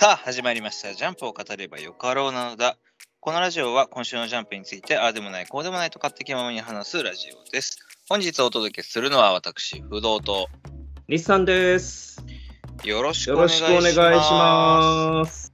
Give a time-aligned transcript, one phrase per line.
[0.00, 0.94] さあ始まりました。
[0.94, 2.78] ジャンプを語ればよかろうなのだ。
[3.20, 7.76] このラジオは今週のジャンプについてああでもないこうでもないと勝手気ままに話すラジオです。
[8.08, 10.48] 本日お届けするのは私、不動と
[11.06, 12.24] 日産です。
[12.82, 13.96] よろしくよお願いし。
[13.98, 15.52] ます。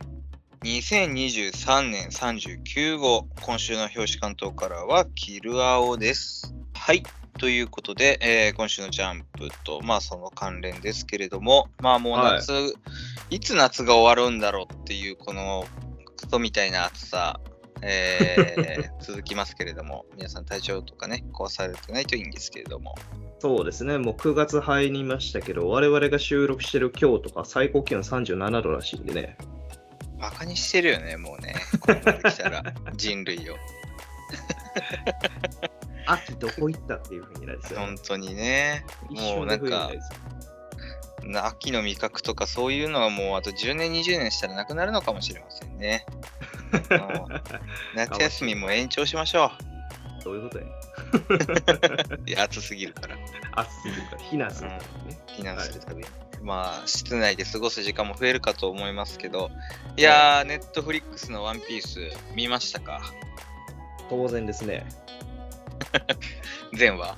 [0.63, 6.55] 2023年39号、今週の表紙関東からはキルアオです。
[6.73, 7.03] はい。
[7.39, 12.75] ということで、えー今週のジャンプと、まあその関連ですけれども、まあもう夏、
[13.31, 15.65] い、つ夏が終わるんだろうっていう、この
[16.17, 17.41] クソみたいな暑さ、
[17.83, 22.95] えー 続きますけれども、皆さん体調とかね、壊されてないといいんですけれども、
[23.39, 29.37] そうですね、もう9月入りましたけど、我々が収録してる今日とか最高気温37度らしいんでね。
[30.19, 32.63] バカにしてるよね、もうね、ここまで来たら、
[32.97, 33.57] 人類を。
[36.07, 37.79] 秋どこ行ったっていう風になりそう。
[37.79, 38.85] 本当にね。
[39.11, 39.91] 一もうなんか
[41.45, 46.07] 秋の味覚とかそういうのはもうあと10年20年したらなくなるのかもしれませんね。
[47.95, 49.51] 夏休みも延長しましょ
[50.25, 50.69] どういうことやう。
[52.27, 53.17] い や暑すぎるから。
[53.53, 55.21] 暑すぎるから、避難するからね。
[55.27, 56.09] 避難するために。
[56.43, 59.51] まあ室内で過ごす時間も増えるかと思いますけど。
[59.97, 61.99] いやー、ネットフリックスのワンピース
[62.35, 63.01] 見ましたか？
[64.09, 64.87] 当然ですね。
[66.75, 67.17] 全話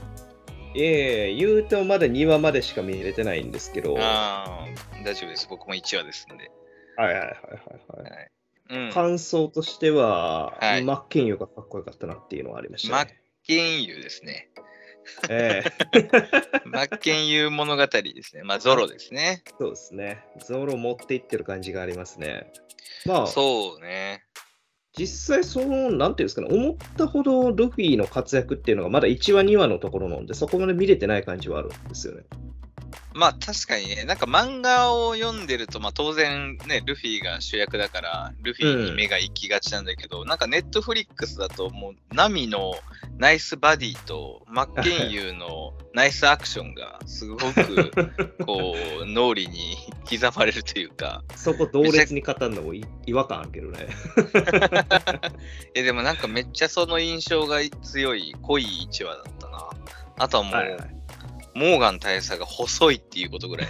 [0.74, 3.94] ええ言うてもまだ2話までしか見れてないんですけど。
[3.94, 5.46] はいあー大丈夫です。
[5.48, 6.50] 僕も1話ですんで。
[6.96, 7.30] はいはいはいは
[8.00, 8.02] い。
[8.02, 8.30] はい
[8.70, 13.18] うん、感想としては、はいマッケンユーがかっこよかったなっていうのはありましたね。
[13.44, 14.50] ケンユーですね。
[15.30, 16.08] ええ
[16.68, 18.42] マッケンユー物語ですね。
[18.42, 19.42] まあゾロですね。
[19.58, 20.22] そうですね。
[20.44, 22.52] ゾロ持っていってる感じがありますね。
[23.06, 24.22] まあ、そうね。
[24.98, 32.24] 実際、その、なんていうんですかね、思ったほどルフィの活躍っていうのがまだ1話、2話のところなんで、そこまで見れてない感じはあるんですよね。
[33.18, 42.74] まあ確かにね、なんか漫画を読んでると、まあ当然ね、ルフィが主役だから、ルフィに目が行きがちなんだけど、なんかネットフリックスだともう、ナミの
[43.16, 47.90] ナイスバディとマッケンユーのナイスアクションがすごく、
[48.46, 49.76] こう、脳裏に
[50.08, 53.88] 刻まれるというか、そこ同列に語るのもい違和感あるけどね。
[55.74, 59.70] え、でもなんかめっちゃその印象が強い、濃い1話だったな。
[60.18, 60.97] あとはもう、はいはい
[61.54, 63.68] モーガン大佐が細いっていうことぐらい。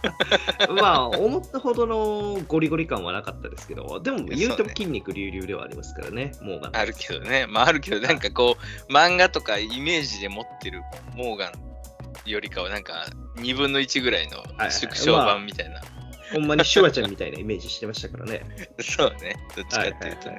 [0.80, 6.70] まあ、思ったほどのゴリゴリ感はなかったですけど、でも言うても筋肉隆々ではありますからね、もうが。
[6.72, 7.46] あるけどね。
[7.46, 8.56] まああるけど、なんかこ
[8.88, 10.82] う、漫画とかイメージで持ってる
[11.14, 11.52] モーガン
[12.30, 13.06] よりかは、なんか
[13.36, 15.80] 2分の1ぐらいのはい縮小版みたいな。
[16.32, 18.42] ほんまにシュワちゃんみたいなイメージしてましたからね。
[18.80, 19.36] そうね。
[19.54, 20.30] どっちかはいっていうと。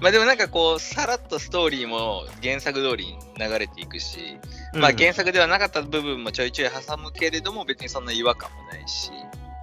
[0.00, 4.38] まあでもなんかこう、さらっとストーリーも原作通りに流れていくし、
[4.74, 9.10] まあ原作ではなかった部分もちょいちょい挟むけれども、別にそんな違和感もないし。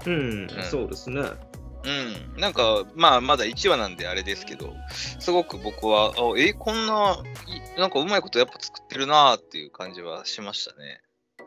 [0.05, 1.21] うん、うんそうですね。
[1.83, 4.73] うん、なんか、まあ、まだ1話なんであれですけど、
[5.19, 7.17] すごく僕は、あえ、こんな、
[7.47, 11.01] いなんかうまいことやっぱ作ってるなーっていう感じはしましたね。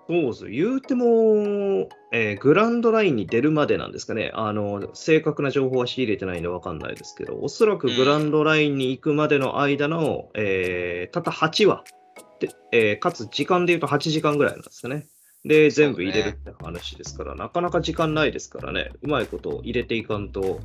[0.07, 11.95] そうです言うても、えーグランドラインに出るまでなんですかね、あの正確な情報は仕入れてないんで分かんないですけど、おそらくグランドラインに行くまでの間の、えーたった8話で、
[12.73, 15.07] えーかつ時間で言うと8時間ぐらいなんですかね。
[15.45, 20.61] で、全部入れるって話ですから、なかなか時間ないですからね、うまいこと入れていかんと、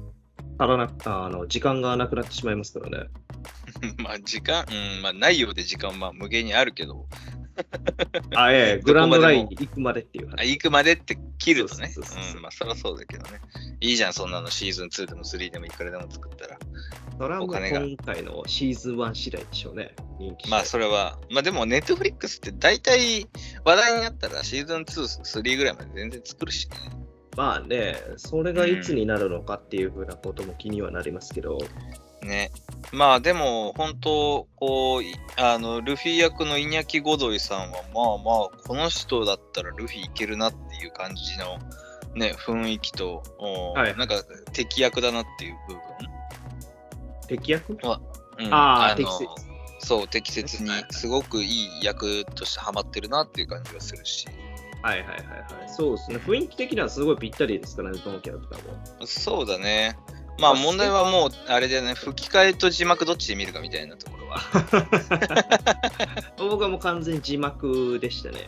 [0.57, 3.09] 足らなあの時間がなくなってしまいますからね。
[4.02, 7.07] まあ、時間、うん、まあ、ないようで時間、まあ、無限にあるけど、
[8.36, 10.50] あええ グランドラインに行くまでっていうあ話。
[10.50, 11.94] 行くまでって切るとね、
[12.41, 13.41] まあ、そりゃそうだけどね。
[13.81, 16.57] いいじゃん、そんなのシーズン2でも3でもいくらでも作ったら。
[17.19, 19.94] それはもうお金が今回のシーズン1次第でしょうね。
[20.50, 23.28] まあ、それは、まあでも、ネットフリックスって大体
[23.66, 26.78] 話題になったらシーズン2、3ぐらいまで全然作るしね。
[27.35, 31.57] まあね、それがいつになるのかっていうふうなことも気にはなりますけど、
[32.24, 32.52] ね。
[32.94, 41.57] まあでも、本当こう、いあの、ルフィ役のイニャキ・ゴドイさんは、まあまあ、この人だったらルフィいけるなっていう感じの、
[42.15, 44.24] ね、雰囲気と、おはいなんか
[44.54, 46.19] 敵役だなっていう部分。
[47.29, 47.71] 敵役？
[47.71, 47.99] うん、の
[48.51, 49.25] あー適切
[49.79, 54.27] そう、適切にはい、すごくいい役としてハマってるなっていう感じがするし。
[54.81, 55.69] はいはいはいはい。
[55.69, 56.17] そうですね。
[56.17, 59.05] 雰囲気的にはすごいぴったりですからね、どのキャラクターも。
[59.05, 59.97] そうだね。
[60.39, 64.39] まあまあ問題はもう、あれだよね、吹き替えと字幕どっちで見るかみたいなところは。
[66.39, 68.47] 僕はもう完全に字幕でしたね。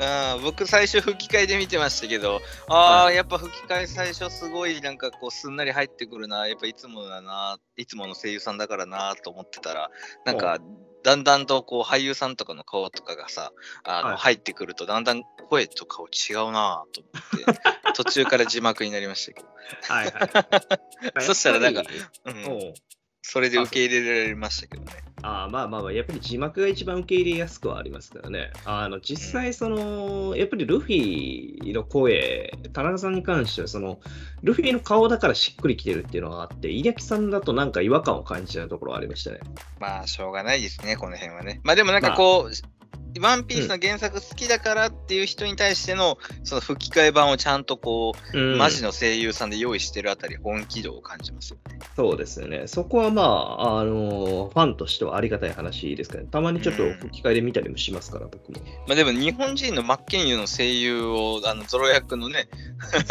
[0.00, 9.90] うん、僕最初吹き替えで見てましたけど、ああ、やっぱ吹き替え最初すごいなんかこうすんなり入ってくるな、やっぱいつもだな、いつもの声優さんだからなと思ってたら、
[10.24, 10.58] なんか
[11.02, 13.52] だんだんとこう俳優さんとかの顔とかがさ、
[13.84, 14.16] あのはい。
[14.16, 17.60] 入ってくると、だんだん声と顔違うなぁと思って、
[17.94, 19.48] 途中から字幕になりましたけど。
[19.88, 21.24] はいはい。
[21.24, 21.82] そしたらなんか
[22.24, 22.74] うん、
[23.22, 24.92] それで受け入れられましたけどね。
[25.22, 28.50] あーまあまあまあ、やっぱり字幕が一番受け入れやすくはありますからね。
[28.64, 34.00] あの実際、その、やっぱりルフィの声、田中さんに関しては、その、
[34.42, 39.40] ルフィの顔だからしっくりきてるっていうのがあって、イリさんだとなんか違和感を感じちゃうところはありましたね。
[39.78, 41.60] まあ、しょうがないですね、この辺はね。
[41.62, 42.79] まあでもなんかこう、
[43.18, 51.78] ワンピースの原作好きだからっていう人に対しての、その吹き替え版をちゃんとこう、うんマジの声優さんで用意してるあたり、本気度を感じますよね。
[51.96, 52.66] そうですよね。
[52.66, 56.28] そこはまあ、あのファンとしてはありがたい話ですからね。
[56.30, 58.60] たまにちょっと吹き替えで見たりもしますから、僕も。
[58.86, 62.48] まあでも日本人の真剣佑の声優を、あのゾロ役のね、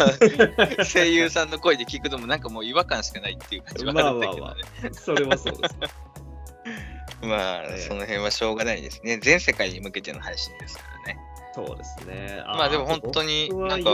[0.92, 4.54] 声優さんの声で聞くのもなんかもう違和感しかないっていう感じはあるんだけどね。
[4.92, 5.74] それはそうです。
[7.22, 9.18] まあ、ええその辺はしょうがないですね。
[9.18, 11.20] 全世界に向けての配信ですからね。
[11.54, 12.42] そうですね。
[12.46, 13.90] まあでも本当になんか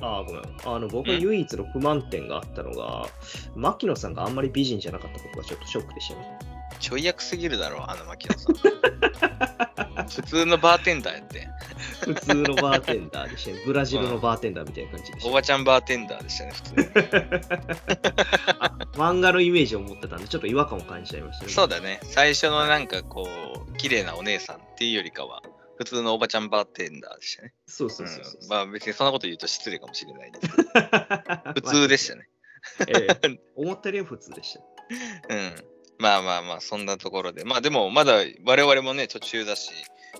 [0.00, 3.06] あーごめんあの僕は唯一の不満点があったのが、
[3.54, 6.38] 牧野さんがあんまり美人じゃなかったことがちょっとショックでしたね。
[6.80, 8.54] ちょい役すぎるだろ、あの牧野さん。
[10.08, 11.48] 普通のバーテンダーやって。
[12.04, 13.62] 普通のバーテンダーでしたね。
[13.66, 15.28] ブラジルのバーテンダーみたいな感じでした。
[15.30, 16.74] おばちゃんバーテンダーでしたね、普通
[18.98, 21.52] 漫画のイメージを持ってたんで、ちょっと違和感を感じちゃいましたね。
[21.52, 22.00] そうだね。
[22.04, 23.28] 最初のなんかこ
[23.68, 25.42] う、綺麗なお姉さんっていうよりかは、
[25.76, 27.52] 普通のおばちゃんバーテンダーでしたね。
[27.66, 30.68] そうそうそうそううんまあ別にそんなこと言うと失礼かもしれないですけど。
[31.54, 32.28] 普通でしたね。
[32.88, 34.60] ええ 思ったよりは普通でした。
[35.34, 35.74] うん。
[35.98, 37.44] まあまあまあ、そんなところで。
[37.44, 39.70] まあでも、まだ我々もね、途中だし、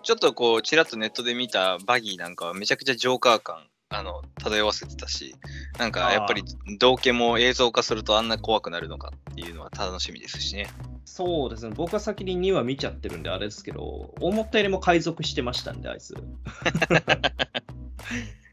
[0.03, 5.37] ちょっとこう、ちらっとネットで見たバギーなんかはめちゃくちゃジョーカー感、あの、漂わせてたし、
[5.79, 6.43] なんかやっぱり、
[6.79, 10.69] 道家も映像化するとあんな怖くなるのかっていうのは楽しみですしね。
[11.05, 11.75] そうですね。
[11.77, 16.15] 僕は先に2話見ちゃってるんであれですけど、思ったよりも海賊してましたんで、あいつ。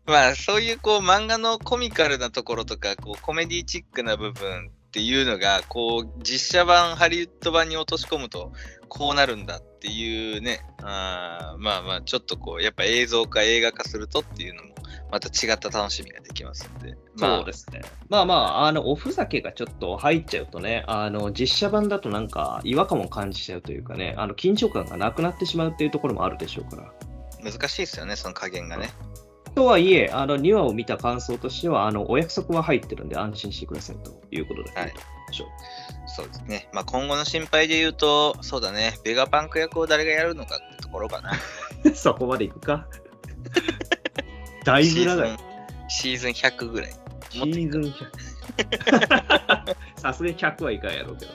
[0.05, 8.51] まあそういうこう漫画のコミカルなところとかこうコメディチックな部分っていうのがこう実写版ハリウッド版に落とし込むと
[8.89, 14.71] こうなるんだっていうねあーまあまあちょっとこうやっぱ映像化映画化するとっていうのも
[15.11, 17.81] また違った楽しみができますんで、まあ、そうですね。
[18.07, 26.93] まあまあ、あの、おふざけがちょっと入っちゃうとね、あの、実写版だとなんか違和感を感じちゃうというかね、あの、緊張感がなくなってしまうっていうところもあるでしょうから。
[27.43, 28.91] 難しいですよねその加減がね
[29.55, 34.71] とはいえ、あの、2話を見た感想としては、あの、お約束は入ってるんで安心してくださいということで。
[34.71, 34.93] はい
[35.31, 35.47] でしょ
[36.07, 41.31] そうですねまあ今後の心配で言うとそうだねベガパンク役を誰がやるのかってところかな
[41.83, 42.85] う そこまでいくか？
[44.63, 45.37] だいぶ長い。
[45.87, 46.93] シーズンシーズン100ぐらい
[47.31, 49.75] シーズン100。
[49.97, 51.31] さすがに100はいかんやろうけど。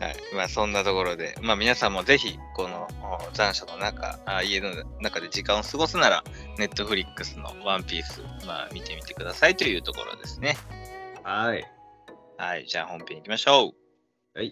[0.00, 0.16] はい。
[0.34, 4.70] まあそんなところで、まあ皆さんもぜひ、このお残暑の中あ、家の
[5.00, 6.24] 中で時間を過ごすなら、
[6.58, 10.56] ネットフリックスのワンピース、まあ見てみてくださいというところですね。
[11.22, 11.70] はい。
[12.42, 12.66] はい。
[12.66, 13.72] じゃあ本編行きましょ
[14.34, 14.38] う。
[14.38, 14.50] はい。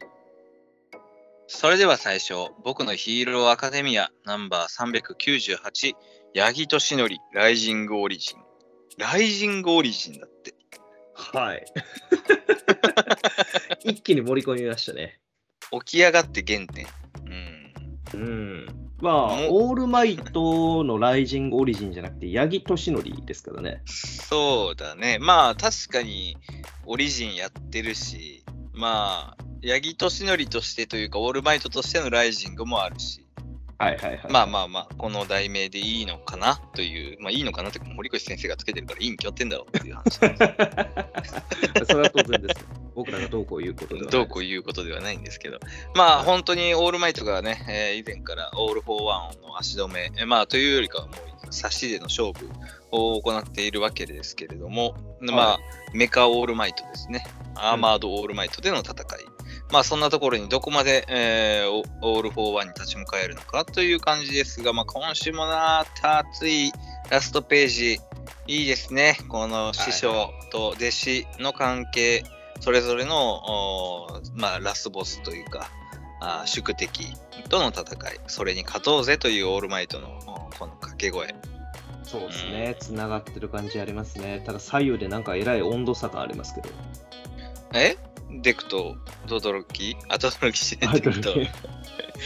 [1.48, 5.96] それでは最初、僕のヒーローアカデミアナンバー398、八
[6.54, 8.38] 木俊則、ライジングオリジン。
[8.96, 10.54] ライジングオリジンだって。
[11.14, 11.64] はい。
[13.82, 15.18] 一気に盛り込みましたね。
[15.72, 16.86] 起き上がって原点。
[17.24, 17.72] うん。
[18.14, 18.79] うん。
[19.00, 23.82] まあ、もオールマイトのライジングオリジンじゃなくて、八木俊則ですからね。
[23.86, 25.18] そうだね。
[25.20, 26.36] まあ確かに
[26.86, 33.26] オリジンやってるし、まあ、八木俊典としてというか、オールマイトとしてのライジングもあるし、
[33.80, 34.20] はいはいはい。
[34.28, 36.56] まあまあまあ、この題名でいいのかな？
[36.74, 40.18] という、まあいいのかなって堀越先生がつけてるからいいに決まってんだろうっていう話。
[41.88, 42.66] それは当然です。
[42.94, 44.12] 僕らがどうこう言うことではない。
[44.12, 45.58] どうこういうことではないんですけど、
[45.94, 51.12] まあ本当にオールマイトがね、えー以前からオール・フォー・ワンの足止め、えーまあというよりかはも
[51.48, 52.50] う差しでの勝負
[52.90, 55.58] を行っているわけですけれども、まあ
[55.94, 58.96] メカオールマイトですね、アーマードオールマイトでの戦い、
[59.72, 61.84] まあそんなところにどこまで、えーオ
[62.16, 66.72] オール・フォー・ワンに立ち向かえるのかという感じですが、まあ今週もな、熱い
[67.08, 68.00] ラストページ、
[68.46, 69.16] いいですね。
[69.28, 72.24] この師匠と弟子の関係、
[72.60, 75.70] それぞれの、まあ、ラスボスというか、
[76.20, 77.14] あー宿敵
[77.48, 80.08] との戦い、それに勝とうぜというオールマイトの
[80.58, 81.34] この掛け声。
[82.02, 82.76] そうですね。
[82.80, 84.42] つながってる感じありますね。
[84.44, 86.68] ただ左右でなんかえらい温度差がありますけど。
[87.72, 87.96] え？
[88.32, 88.96] デクと
[89.26, 89.96] ドドロキ？
[90.08, 90.58] あ、ドドロキ？
[90.58, 91.34] しあデクと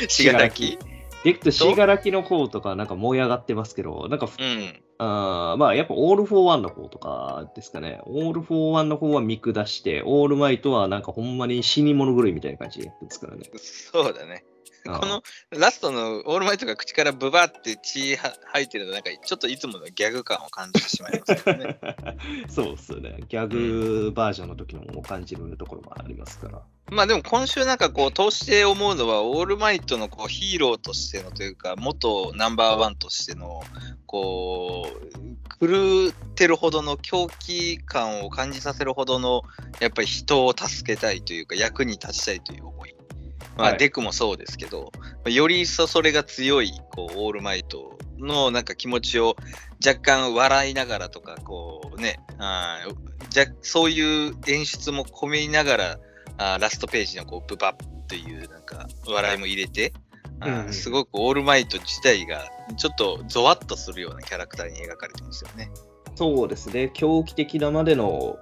[0.09, 0.79] シガラキ
[1.25, 1.51] デクと？
[1.51, 4.81] シガラキの方とかなんか燃え上がってますけど、なんかふ、うん。
[4.99, 8.01] あーまあやっぱオール・フォー・ワンの方とかですかね。
[8.05, 13.43] オール・フォー・ワンの方は見下して、オールマイトはなんかほんまに死に物狂いみたいな感じですからね。
[13.57, 14.45] そうだね。
[14.87, 21.79] あこのラストのオールマイトが口からブバって血は吐いてるのなんかちょっといつものギャグ感を感じてしまいますけどね。
[22.49, 23.21] そうっすね。
[23.29, 26.63] ギャグバージョンの時のも感じるところもありますから。
[26.91, 33.63] まあでも今週なんかこう通して思うのはオールマイトのこうヒーローとしてのというか元ナンバーワンとしての
[34.07, 39.43] こう狂ってるほどの狂気感を感じさせるほどの
[39.81, 42.95] やっぱり人を助けたいというか役に立ちたいという思い。
[43.57, 44.91] まあ、はいデクもそうですけど、
[45.27, 49.37] より一層それが強いこうオールマイトのなんか気持ちを
[49.85, 55.99] 若干笑いながらとかこうねあーじゃそういう演出も込めながら
[56.39, 59.93] あーラストページのこうブバッっていうなんか笑いも入れて、
[60.41, 65.71] うんすごくオールマイト自体がちょっとゾワッとするようなキャラクターに描かれてますよね。
[66.17, 66.91] そうですね。
[66.93, 68.37] 狂気的なまでの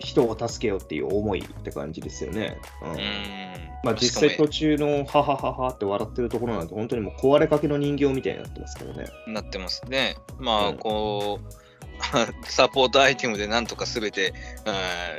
[0.00, 2.58] 人を助けようっていう思いって感じですよね。
[2.82, 9.06] うんうーんまあ、実際途中のハハハハって笑ってるところなんて本当にもう壊れかけの人形みたいになってますからね。
[9.26, 10.16] なってますね。
[10.38, 11.52] まあ、うんこう、
[12.50, 14.34] サポートアイテムでなんとかすべて、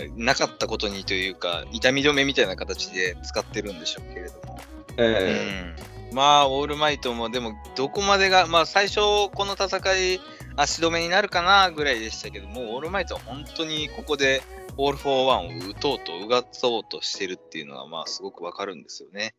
[0.08, 4.60] うんなかったことにというか、痛み止めみたいな形で使ってるんでしょうけれども。
[4.98, 5.76] え
[6.10, 9.00] うん、まあ、オールマイトも、でも、どこまでが、まあ、最初、
[9.34, 9.78] この戦
[10.14, 10.20] い、
[10.58, 14.42] 足止めになるかなぐらいでしたけども、オールマイトは本当にここで、
[14.84, 19.36] オール・フォー・ワンを打とうと、うがそうとしてるっていうのは、まあ、すごくわかるんですよね。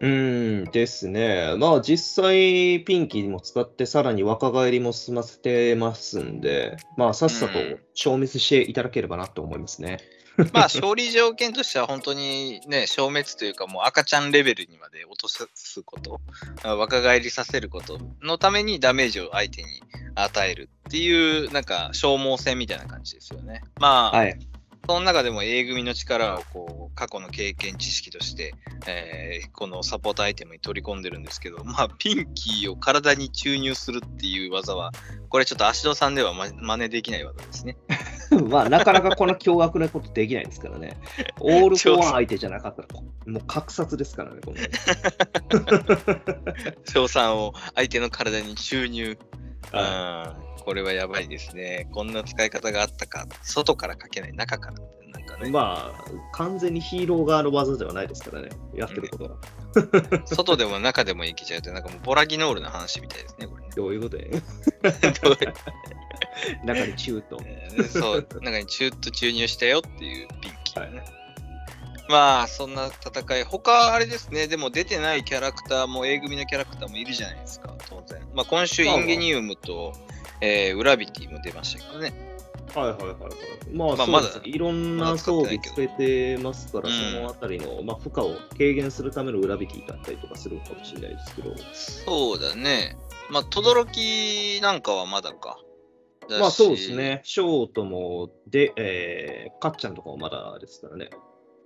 [0.00, 1.54] うーんですね。
[1.58, 9.98] まあ実際ピンキーも使ってさらに若返りも進ませてますんで、まあさっさとうん消滅していただければなと思いますね。
[10.52, 15.48] まあ、勝利条件としては本当にね、消滅というか、もう赤ちゃんレベルにまで落とす
[15.82, 16.20] こと、
[16.62, 19.68] あ若返りさせることのためにダメージを相手に
[20.14, 23.62] 与えるっていう、なんか消耗戦みたいな感じですよね。
[23.80, 24.38] まあ、はい。
[24.86, 28.54] その中でも A 組の力をこう過去の経験知識として、
[28.86, 34.92] えーこのサポートアイテムに取り込んでるんですけど、まあ、ピンキーを体に注入するっていう技は、
[35.28, 37.76] これちょっと足戸さんではま真似できない技ですね。
[38.50, 40.96] まあなかなかこの驚愕なことできないですからね。
[41.40, 42.88] オールフォーワン相手じゃなかったら、
[43.26, 44.58] もう格殺ですからね、この
[46.84, 49.18] 賞 賛を相手の体に注入。
[49.72, 51.88] はうんこれはやばいですね。
[51.92, 53.24] こんな使い方があったか。
[53.42, 54.74] 外からかけない、中から。
[55.12, 59.36] なんかね、まあ、完全にヒーロー側の技ではないですからね、やってることは。
[60.26, 63.68] 外でも中でもいけちゃうと、なんかもうボラギノールの話みたいですね、これね。
[63.76, 64.24] どういうことで
[65.22, 67.38] どういう中に中と。
[67.44, 71.04] えーそう、中に中途注入したよっていうピンキーね。
[72.08, 73.44] まあ、そんな戦い。
[73.44, 77.75] 他、あれですね、でも出てないキャラクターも、A 組のキャラクターもいるじゃないですか、
[78.06, 78.22] 当然。
[78.34, 79.92] まあ、今週、インゲニウムと、
[80.40, 82.12] えーウラビティも出ましたけどね。
[82.74, 83.16] はいはいはいはい。
[83.72, 92.96] まあ、まあまだいろんな装備つけてますから、うんそのあたりの、まあ、負荷を軽減するための裏引きだったりとかするかもしれないですけど、そうだね。
[93.30, 95.58] まあ、轟なんかはまだか。
[96.28, 96.94] だしまあそうです。
[96.94, 101.10] ね、ショートも、で、えー、カッちゃんとかもまだですからね。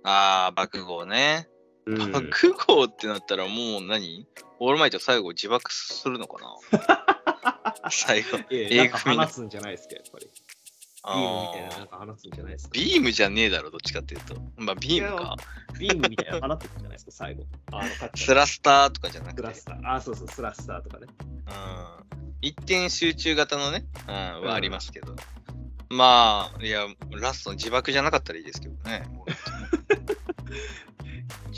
[0.03, 1.47] ああ、爆豪ね。
[1.85, 4.27] うん、爆豪ってなったらもう何？
[4.59, 6.37] オールマイト最後自爆するのか
[6.71, 7.89] な？
[7.89, 8.37] 最後。
[8.49, 10.27] いやいやなんじゃないですか、やっぱり。
[11.03, 12.71] ビームみたいな、なんか放つんじゃないですか。
[12.73, 14.35] ビームじゃねえだろ、どっちかっていうと。
[14.57, 15.35] まあ、ビームか。
[15.79, 17.45] ビームみたいなの放ってるんじゃないですか、最後。
[17.73, 19.41] あのスラスターとかじゃなくて。
[19.41, 19.93] スラスター。
[19.95, 21.07] あ、そうそう、スラスターとかね。
[21.47, 22.29] うん。
[22.41, 25.15] 一点集中型のね、うん、はありますけど。
[25.89, 29.03] まあ、いや、ラストの自爆じゃなかったらいいですけどね。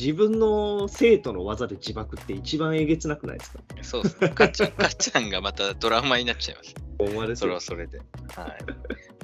[0.03, 3.59] 自分の生徒の技で自爆って一番えげつなくないですか？
[3.81, 4.29] そうですね。
[4.29, 6.75] かっちゃん、 かっちゃんがまたドラマになっちゃいます。
[6.99, 7.99] 思われそれはそれで。
[7.99, 8.05] はい。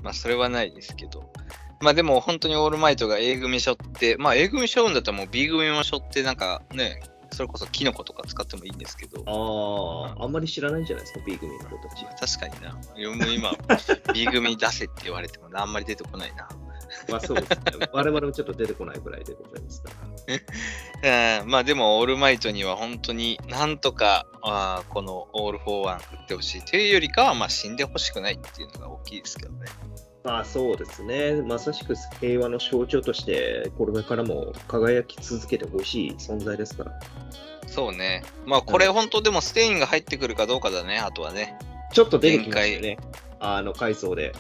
[0.02, 1.32] まあ、それはないですけど。
[1.82, 9.24] まあ、でも本当にオールマイトが A 組背負って、まあ、A 組背負うんだったらもう B 組も背負って、なんかね、それこそキノコとか使ってもいいんですけど。
[10.16, 12.06] ああ、あんまり知らないんじゃないですか、B 組の子たち。
[12.38, 12.78] 確かにな。
[13.34, 13.52] 今、
[14.14, 16.48] B 組出せって言われてもあんまり出てこないな。
[17.10, 17.90] まあそうですね。
[17.92, 21.40] 我々もちょっと出てこないぐらいでございますから。
[21.42, 29.66] うんまあでも、オールマイトには本当になんとかあーこのオール・フォー・ワン振ってほしいというよりかは、まあ死んでほしくないっていうのが大きいですけどね。
[30.24, 31.42] まあそうですね。
[31.42, 37.00] まさしく平和の象徴として、これからも輝き続けてほしい存在ですから。
[37.68, 38.24] そうね。
[38.46, 41.58] まあこれ本当でもステインが入ってくるかどうかだね、あとはね。
[41.94, 42.98] ちょっと出てきましたよね。
[43.40, 44.34] あの、回想で。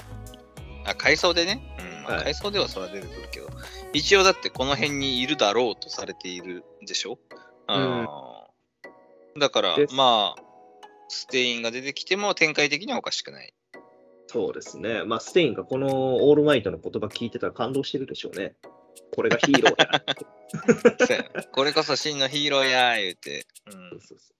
[0.85, 1.61] あ、回想でね。
[1.79, 3.47] うん、まあ、ではそれは出てくるけど、
[3.93, 7.19] 一応だってこの辺にいるだろうとされているでしょ？
[7.67, 8.01] うん
[9.37, 10.41] ん、だからまあ、
[11.07, 13.53] ステインが出てきても展開的にはおかしくない。
[14.27, 15.03] そうですね。
[15.05, 18.55] まあ、ステインがこのオールマイトの言葉聞いてたら感動してるでしょうね。
[19.15, 21.45] これがヒーローや。
[21.51, 23.47] これこそ真のヒーローやー言うて。
[23.65, 24.39] うんそうそう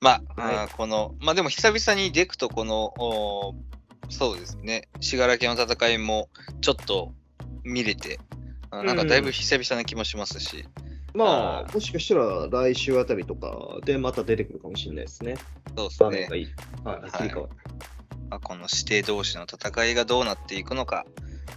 [0.00, 3.54] まあ、この、まあでも久々にデクとこの、
[4.08, 6.28] そうですね、信楽の戦いも
[6.60, 7.12] ちょっと
[7.64, 8.18] 見れて、
[8.70, 10.64] あなんかだいぶ久々な気もしますし、
[11.14, 15.36] まあ、もしかしたら来週あたりとかでまた出てくるかもしれないですね。
[15.76, 16.38] そうですね。
[16.38, 16.48] いい。
[16.84, 17.34] はい、
[18.30, 21.06] あ、この指定同士の戦いがどうなっていくのか、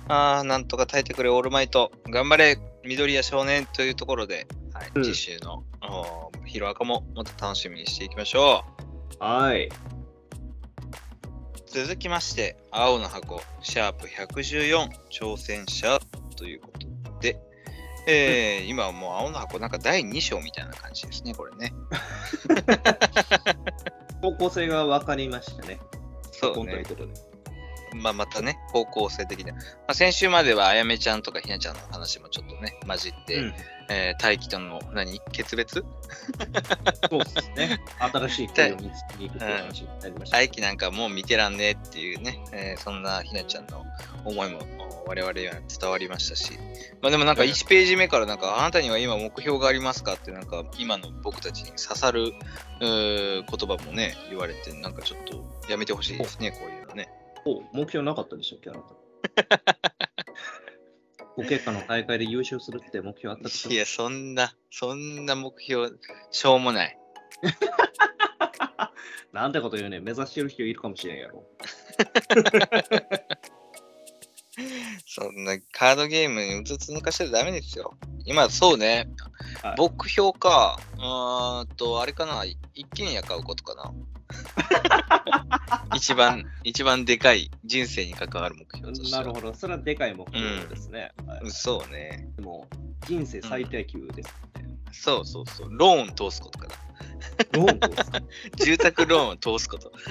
[0.08, 5.04] あーなんとか耐えてくれ、オールマイト、頑張れ、緑谷少年というところで、はいうん。
[5.04, 8.64] 次週の、おーヒロアカもまた楽しみにしていきましょ
[9.20, 9.24] う。
[9.24, 9.70] はい。
[11.74, 16.02] 続きまして、青の箱、シャープ114、挑戦者
[16.36, 16.86] ということ
[17.22, 17.40] で、
[18.08, 21.74] えー 今はもう青の箱、なんか第2章みたいな感じですね、これね。
[24.22, 25.80] 方向性が分かりましたね。
[26.34, 26.86] そうねという。
[26.88, 27.14] ことで。
[27.94, 29.54] まあ、またね、方向性的な。
[29.54, 33.54] まあ、先週まではあやめちゃんとかひなちゃんの話もちょっとね、混じって、うん
[33.94, 35.84] えー大気との何決別？
[37.10, 37.82] そうですね。
[38.00, 38.86] 新しい恋を見つ
[39.18, 40.38] けに行くっていう話になりました。
[40.38, 43.84] 大気なんかもう見てらんねえっていうね、えーそんなひなちゃんの
[44.24, 44.60] 思いも
[45.06, 46.54] お我々には伝わりましたし、
[47.02, 52.34] まあでもなんかうん1ページ目からなんか、あなたには今目標がありますかってなんか今の僕たちに刺さる
[52.80, 57.10] 言葉もね、言われて、なんかちょっとやめてほしいですね、こういうのね。
[57.46, 58.96] お目標なかったでしたっけ、あなた。
[61.44, 63.72] ご結果の大会で優勝するって目標あったでしょ？
[63.72, 65.90] いや、そんな、そんな目標、
[66.32, 66.98] しょうもない。
[69.34, 71.46] なんてこと言うね、目指してる人いるかもしれんやろ。
[75.08, 77.94] そんなカードゲームにうつつ抜かしてダメですよ。
[78.26, 79.08] 今、そうね、
[79.64, 82.58] はい目標か、うーんと、あれかな、一
[82.94, 83.92] 軒家買うことかな。
[85.96, 89.24] 一番、一番でかい人生に関わる目標としては。
[89.24, 91.12] なるほど、それはでかい目標ですね。
[91.26, 92.28] はいそうね。
[92.36, 92.68] でも、
[93.08, 94.78] 人生最低級ですね。
[94.92, 95.70] そうそうそう。
[95.72, 96.74] ローン通すことかな。
[97.54, 98.22] ローンどうですか
[98.64, 99.92] 住宅ローンを通すこと。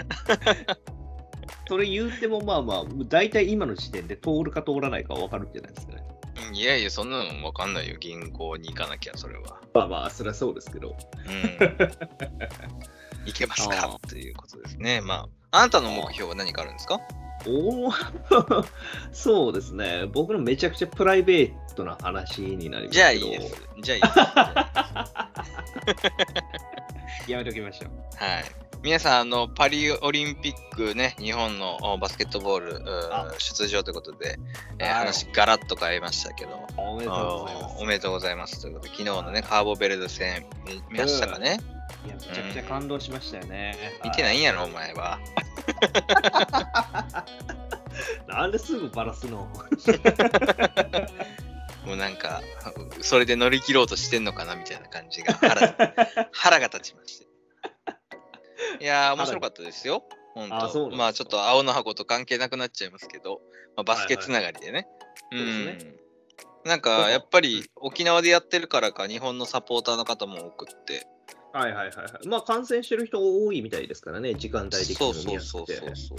[1.69, 6.03] それ言うても、まあまあ、大体今の時点で通るか通らないか分かるんじゃないですかね。
[6.49, 7.97] うんいやいや、そんなのわかんないよ。
[8.01, 9.61] 銀行に行かなきゃ、それは。
[9.73, 10.97] まあまあ、それはそうですけど。
[11.27, 11.59] うん。
[13.27, 13.99] いけますか？
[14.09, 15.01] ということですね。
[15.01, 17.01] まあ、あなたの目標は何かあるんですか？
[17.47, 17.93] おお
[19.13, 20.05] そうですね。
[20.13, 23.03] 僕のめちゃくちゃプライベートな話になりますけど。
[23.03, 23.69] じゃあいいです。
[23.83, 24.19] じゃあいいです。
[27.33, 27.91] やめときましょう。
[28.23, 28.45] はい。
[28.83, 34.39] 皆さん、あの、パリオリンピックね、日本のおバスケットボールー出場ということで、
[34.79, 37.75] えーはい話ガラッと変えましたけど、おめでとうございます。
[37.79, 41.59] おめでとうございますということで、昨日のね、カーボベルデ戦見見ましたかね、
[42.07, 43.77] いや、めちゃくちゃ感動しましたよね。
[44.05, 45.19] 見てないんやろ、おは前は。
[48.27, 49.49] なんですぐバラすの？
[51.85, 52.43] もうなんか、
[53.01, 55.75] それで乗り切ろうとしてんのかなみたいな感じが腹
[56.33, 57.27] 腹が立ちまして。
[58.81, 60.05] いやー、面白かったですよ。
[60.35, 60.91] 本当。
[60.91, 63.41] まあちょっと青の箱と関係なくなっちゃいますけど、
[63.77, 64.87] まあ、バスケつながりでね。
[65.31, 66.01] はいはいうんそうで
[66.65, 71.07] なんかやっぱり沖縄でやってるからか日本のサポーターの方も多くって、
[71.53, 72.29] はいはいはいはい。
[72.29, 75.97] まあ感染してる人多いみたいですからね、時間帯的そうそうそうそう。
[75.97, 76.19] そう。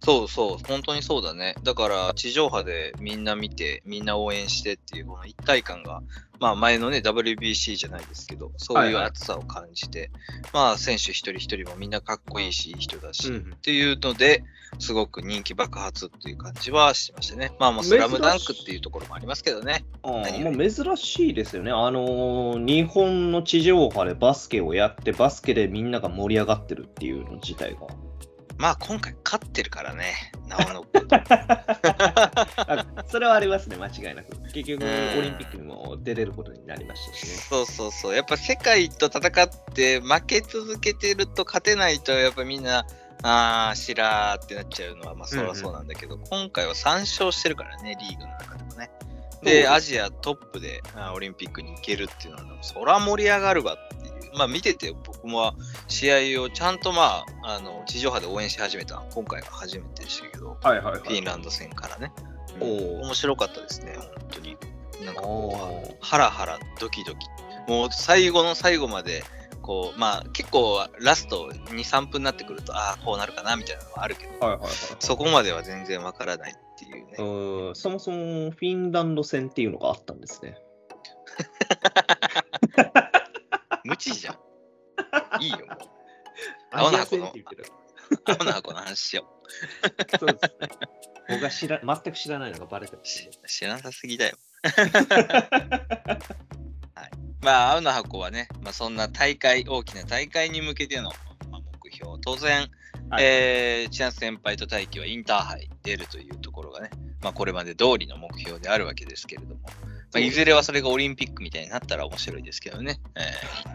[0.00, 1.54] そうそう、本当にそうだね。
[1.62, 6.02] だから地上波でみんな見て、みんな応援してっていうこの一体感が、
[6.40, 10.10] まあ前のね WBC じゃないですけど、そういう熱さを感じて、
[10.52, 14.44] まあ選手一人一人もみんなかっこいいし、いい人だし、うんっていうので、
[14.78, 17.52] すごく人気爆発っていう感じはしましたね。
[17.58, 19.84] まあもうスラムダンクっていうところもありますけどね。
[20.02, 21.70] もう珍しいですよね。
[21.70, 27.80] あのー日本の地上波でバスケをやって、バスケでみんなが盛り上がってるっていうの自体が。
[28.64, 30.14] まあ今回勝ってるからね、
[30.48, 30.86] なおの
[33.06, 34.30] それはありますね、間違いなく。
[34.54, 37.28] 結局、うんオリンピックにも出れることになりましたしね。
[37.28, 38.14] そうそうそう。
[38.16, 39.22] やっぱ世界と戦っ
[39.74, 42.86] て負け続けてると勝てないとやっぱみんな、
[43.22, 48.90] あー、しらーってなっちゃうのはまあそりゃそうなんだけど、今回は3勝してるからね、リーグの中でもね。
[49.42, 50.80] で、アジアトップで
[51.14, 54.03] オリンピックに行けるっていうのは、そら盛り上がるわっ。
[54.36, 55.54] まあ見てて僕も
[55.88, 61.00] 試合をちゃんとまあ、あの地上波で応援し始めた今回が初めてでしたけど、はいはいはい。
[61.00, 62.12] フィンランド戦からね。
[62.60, 64.56] おー面白かったですね、本当に。
[65.04, 67.26] なんかこう、ハラハラドキドキ。
[67.68, 69.24] もう最後の最後まで、
[69.62, 74.70] こう、まあ結構ラスト2、3分になってくると、ああ、こうなるかなみたいなのはあるけど、はいはいはい。
[74.98, 77.14] そこまでは全然わからないっていうね。
[77.18, 80.58] うんそもそもフィンランド戦っていうのがあったんですね。
[83.84, 85.42] 無知じゃん。
[85.42, 85.78] いいよ、 もう。
[86.72, 87.32] 青の箱の。
[88.24, 89.26] 青の箱の話しよ
[90.18, 90.68] そうですね。
[91.28, 93.30] 僕が知ら全く知らないのがバレてますね。
[93.46, 94.36] 知らなさすぎだよ。
[97.40, 101.10] まあ、青の箱はね、まあ、そんな大会、大きな大会に向けての、
[101.50, 102.70] まあ、目標、当然、
[103.10, 106.88] はいえー、千夏先輩と大輝はインターハイ出るというところがね、
[107.20, 109.60] まあ、これまで通りの目標であるわけですけれども、
[110.14, 113.20] まあ、いずれはそれがオリンピックみたいになったら面白いですけどね、え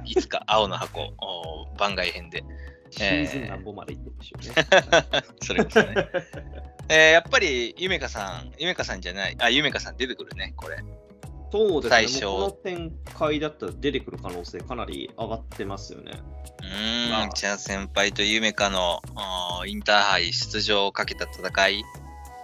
[0.05, 2.43] ーいつか青の箱お番外編で、
[2.89, 5.23] シーズン何本まで行ってるんでしょうね。
[5.43, 6.09] それこそね。
[6.89, 10.77] えーやっぱり、ゆめかさん、ゆめかさんじゃない、あ、ゆめかさん出てくるね、これ。
[11.51, 11.89] そうですね。
[11.89, 16.13] 最初この展開だったら出てくる可能性かなり上がってますよね。
[16.61, 19.01] うーまあん、千夏先輩とゆめかの
[19.65, 21.83] インターハイ出場をかけた戦い。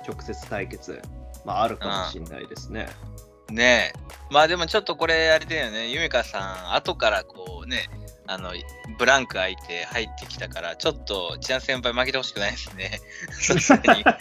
[0.08, 1.02] 直接対決、
[1.46, 2.88] まあ、あるかもしれないですね。
[3.52, 4.00] ねえ。
[4.32, 7.90] まあでもちょっとこれあれだよね、ゆめかさん、後からこうね、
[8.28, 8.54] あの、
[8.98, 13.00] ブランク空いて入ってきたから、ちょっと千夏先輩負けてほしくないですね。
[13.32, 14.04] さすがに。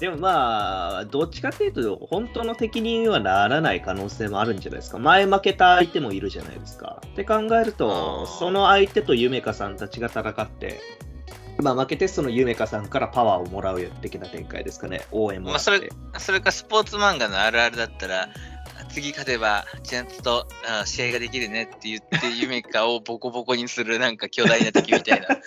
[0.00, 4.98] でもまあ、どっちかっていうと、本当の敵にはならない可能性もあるんじゃないですか。
[4.98, 7.02] 前負けた相手もいるじゃないですか。
[7.06, 10.80] って考えるあと、ーその相手とゆめかさんたちが戦って、
[11.62, 15.06] まあ負けてそのゆめかさんからパワーをもらう的な展開ですかね。
[15.12, 15.50] 応援も。
[15.50, 18.28] まあそれそれかスポーツ漫画のあるあるだったら、
[18.90, 25.28] 次勝てば、ちゃんとあ試合ができるねって言って、ゆめかをボコボコにするなんか巨大な敵みたいな。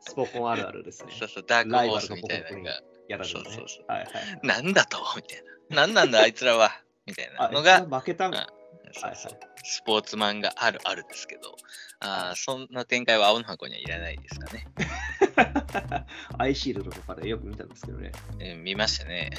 [0.00, 1.12] スポコンあるあるですね。
[1.18, 2.80] そうそう、ダークホースみたいなのが。
[3.08, 3.44] やられるね。
[3.44, 4.10] そうそうそうはいはい。
[4.42, 4.98] なんだと？
[5.16, 5.76] みたいな。
[5.82, 6.70] なんなんだあいつらは？
[7.06, 11.56] みたいなあ、のが、負けたのうんはいはいそうそうスポーツ漫画あるあるですけど、
[12.00, 14.66] あーそんな展開は青の箱にはいらないですかね。
[16.38, 18.12] アイシールドとかでよく見たんですけどね。
[18.40, 19.30] えー見ましたね。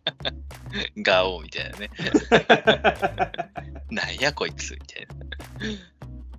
[1.02, 1.90] ガオーみたいなね。
[3.90, 5.14] なんやこいつみたいな。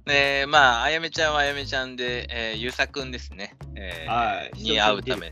[0.05, 3.55] で、まあ、あやめちゃんはあやめちゃんで、えーゆうさくんですね。
[3.75, 4.51] えーはい。
[4.53, 5.31] に会うため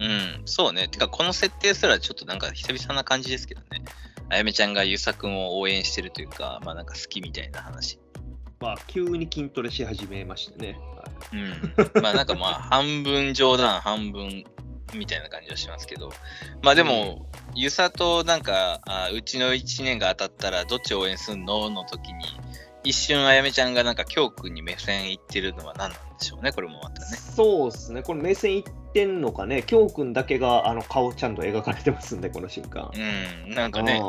[0.00, 0.88] うん、そうね。
[0.88, 3.82] てか、この設定すらちょっとなんか久々な感じですけどね。
[4.30, 7.98] あやめちゃんがゆうさくんを応援してるというか、まあなんか好きみたいな話。
[8.60, 10.78] まあ、急に筋トレし始めましてね。
[10.96, 11.36] はい
[11.96, 12.02] うん。
[12.02, 14.44] まあなんかまあ半分冗談 半分
[14.94, 16.10] みたいな感じはしますけど。
[16.62, 21.70] まあでも、ゆさとなんかあ、うちの1年が当たったらどっち応援すんの？
[21.70, 22.24] の時に、
[22.84, 27.16] 一瞬あやめちゃんがなんかきょうくんに目線いってるのは何なんでしょうね、これもまたね。
[27.16, 28.02] そうですね。
[28.02, 29.62] これ目線いってんのかね？
[29.62, 32.90] きょうくんだけがあの顔ちゃんと描かれてますんで、この瞬間。
[33.46, 34.00] うん、なんかね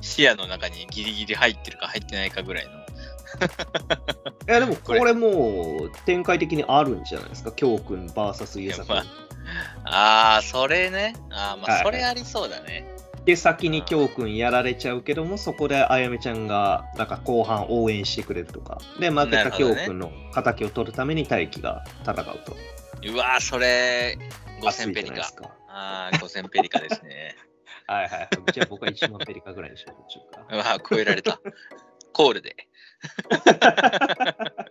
[0.00, 2.70] 視野の中にギリギリ入ってるか入ってないかぐらいの。
[2.74, 2.76] い
[4.46, 7.52] や、でも ここれもう展開的にあるんじゃないですか？
[7.52, 8.96] きょうくん VS ゆうさくん。
[8.96, 11.14] ああ、それね。
[11.30, 12.86] ああ、まあ、はいそれありそうだね。
[13.24, 18.78] で、先にきょうくんやられちゃうけども、そこであやめちゃんがなんか後半応援してくれるとか。
[19.00, 22.56] で、負けたきょうくんの敵を取るために大輝が戦うと。
[23.06, 24.18] うわー、それ、
[24.60, 25.22] 5000熱いペリカ。
[25.68, 27.36] ああ、5000ペリカですね。
[27.86, 28.28] はいはいはい。
[28.52, 30.46] じゃあ僕は1万ペリカぐらいにしましょうか。
[30.50, 31.38] うわー、超えられた。
[32.12, 32.56] コールで。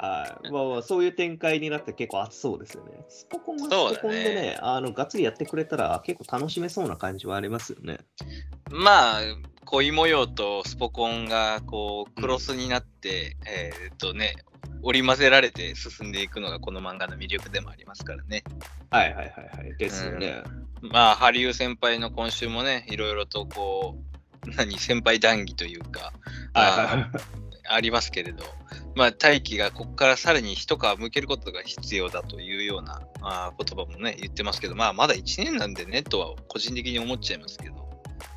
[0.00, 3.04] はいまあまあ、そういう展開になって結構熱そうですよね。
[3.08, 7.98] スポコンはスポコンでね、あのがっつりやってくれたら結構楽しめそうな感じはありますよね。
[8.70, 9.20] まあ、
[9.64, 14.36] 恋模様とスポコンが、こう、クロスになって、えーっとね、
[14.82, 18.44] 織り交ぜられて進んでいくのがこの漫画の魅力でもありますからね。
[18.90, 19.76] はいはいはいはい。
[19.76, 20.42] ですよね。
[20.80, 23.96] まあ、ハリウ先輩の今週もね、いろいろとこ
[24.46, 26.12] う、 何、先輩談義というか、
[26.54, 27.10] はいはいはい。
[27.70, 28.44] ありますけれど、
[28.94, 37.88] まあ、大輝がここからさらに一皮向けることが必要だというようなあー言葉もね、言ってますけど、まあ、まだ1年なんでね、とは個人的に思っちゃいますけど。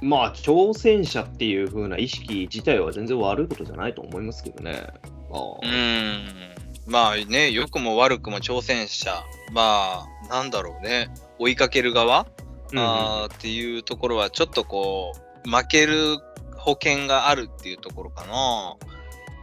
[0.01, 4.83] まあ、挑戦者っていう風な意識自体は全然悪いことじゃないと思いますけどね。
[5.31, 6.51] まあうーん。
[6.87, 12.27] まあね、良くも悪くも挑戦者、まあ、なんだろうね、追いかける側、
[12.73, 15.13] うんあーっていうところは、ちょっとこ
[15.45, 16.17] う、負ける
[16.57, 18.75] 保険があるっていうところかな。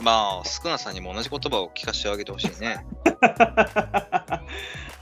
[0.00, 2.86] まあ、少なさんにも同じ言葉を聞かせてあげてほしいね。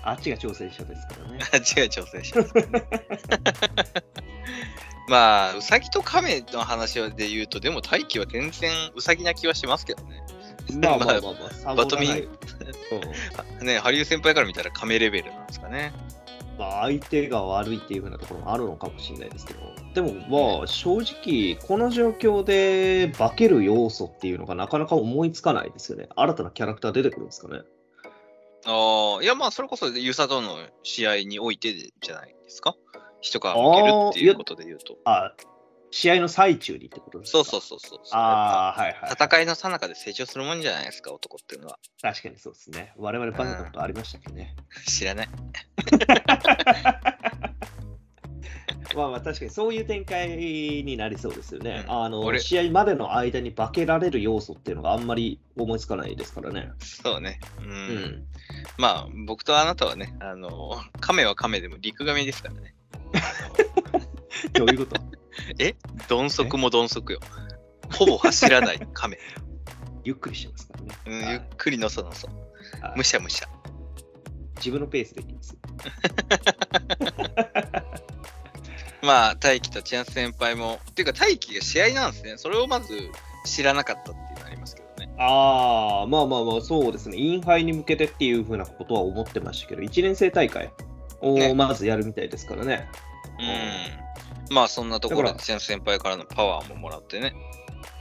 [0.03, 1.39] あっちが挑戦者ですからね。
[1.53, 2.65] あ違う挑戦者ですね。
[5.09, 10.23] まあ、ウサギとカメの話で言うと、でも大輝は全然ウサギな気はしますけどね。
[10.75, 11.21] まあまあまあ
[11.65, 12.29] まあ、バトミン
[13.65, 15.93] ね、ハリウ先輩から見たらカメレベルなんですかね。
[16.59, 19.61] まあ、相手が悪いっていう風なところもあるのかもしれないですけど、
[19.95, 26.09] でもまあ正直、この状況で化ける要素っていうのがなかなか思いつかないですよね。
[26.17, 27.61] 新たなキャラクター出てくるんですかね。
[28.65, 32.75] ああ、いやまあ、それこそユーサとの試合においてじゃないですか。
[33.21, 34.97] 一皮向けるっていうことで言うと。
[35.05, 35.33] あ、
[35.99, 37.43] 試合の最中にってことですか？
[37.43, 38.01] そうそうそうそう。
[38.13, 39.13] ああ、はいはい。
[39.13, 41.79] 戦いの最中で成長するもんじゃないですか、男っていうのは。
[42.03, 42.93] 確かにそうですね。
[42.99, 44.55] 我々バカなことありましたけどね。
[44.87, 45.29] 知らない。
[48.95, 51.85] まあまあ確かにそういう展開になりそうですよね。
[51.89, 56.73] うんあの俺試合までの間に化けられる要素っていうのがあんまり思いつかないですからね。
[56.79, 57.41] そうね。
[57.59, 57.71] うん。
[57.71, 58.27] うん。
[58.77, 62.75] まあ、僕とあなたはね、あの、亀は亀でも陸亀ですからね。
[64.53, 65.01] どういうこと
[66.09, 67.21] 鈍足も鈍足よ。
[67.93, 69.19] ほぼ走らない 亀。
[70.05, 70.89] ゆっくりしてますからね。
[71.07, 72.27] うん、はいゆっくりのそのそ。
[72.29, 72.37] はい
[72.97, 73.49] むしゃむしゃ。
[74.57, 75.57] 自分のペースでいきます。
[79.03, 82.39] まあ、大輝と千夏先輩も、っていうか大輝が試合なんですね。
[82.39, 83.11] それをまず
[83.45, 85.15] 知らなかったっていうのありますけどね。
[85.19, 87.17] ああ、まあまあまあ、そうですね。
[87.17, 90.73] インハイに向けてっていうふうなことは思ってましたけど、1年生大会
[91.21, 92.89] をねまずやるみたいですからね。
[93.39, 94.06] うん。
[94.51, 97.35] まあ、そんなところで先輩からのパワーももらってね。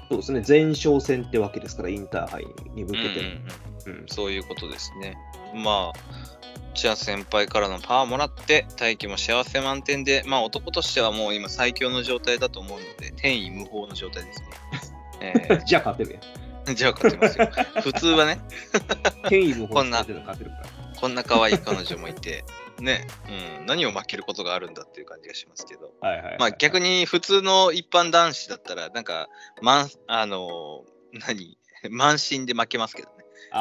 [0.10, 0.44] そうですね。
[0.48, 3.08] 前哨戦ってわけですから、インターハイに向けて。
[3.08, 3.40] うんうんうん
[3.88, 5.16] うんそういうことですね。
[5.54, 14.48] まあ、千夏先輩からのパワーもらって、大輝も幸せ満点で、まあ男としてはもう今最強の状態だと思うので、天意無法の状態ですね。
[15.22, 16.72] え じゃあ勝てるやん。
[16.72, 17.50] ーじゃあ勝てますよ。
[17.82, 18.40] 普通はね、
[19.30, 20.38] 権威もこんな勝てるから。
[21.00, 22.44] こんな可愛い彼女もいて、
[22.80, 23.08] ね、
[23.60, 25.94] うん、何を負けることがあるんだっていう感じがしますけど。
[26.02, 26.38] はいはい、はい。
[26.40, 29.28] まあ逆に普通の一般男子だったら、なんか、
[29.62, 31.58] まん、あのー 何？
[31.90, 33.16] 満身で負けますけどね。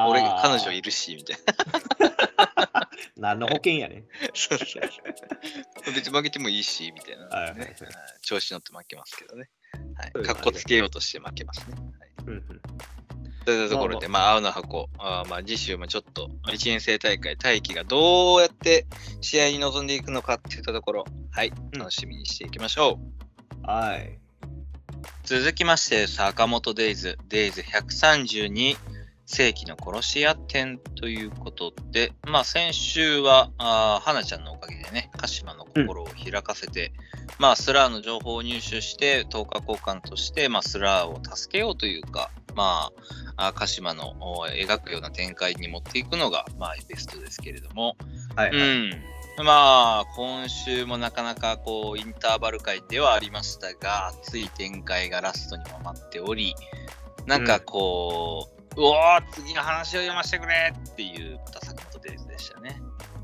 [0.06, 2.88] 俺、彼女いるし、みたいな。
[3.16, 4.08] 何の保険やねん。
[4.34, 5.94] そうそうそう。
[5.94, 7.76] 別に負けてもいいし、みたいな、ねはいはいはい
[8.22, 9.50] 調子乗って負けますけどね。
[10.14, 10.24] はい。
[10.24, 11.76] かっこつけようとして負けますね。
[11.76, 12.10] はい。
[12.18, 12.62] うんうん
[13.44, 18.86] というところで、まあ、青の箱、あーまあ、次週もちょっと、1年生大会、大輝がどうやって
[19.20, 22.98] 試合に臨んでいくのかっていったところ、はい、うん楽しみにしていきましょ
[23.62, 23.66] う。
[23.66, 24.18] はい。
[25.24, 28.76] 続きまして、坂本デイズ、デイズ132
[29.26, 36.92] 世紀の殺し屋展ということで、まあ先週は、花ちゃんのおかげでね、鹿島の心を開かせて、
[37.38, 42.90] まあスラーの情報を入手して、10日交換として、まあスラーを助けようというか、ま
[43.36, 47.96] あ、鹿島のお描くような展開に持っていくのが、まあベストですけれども、
[48.36, 48.90] はい、はいうん。
[49.44, 56.54] まあ、今週もなかなかこう、インターバル回ではありましたが、熱い展開がラストにも待っており、
[57.26, 61.93] なんかこう、うおー、次の話を読ませてくれっていう、また坂本デイズでしたね。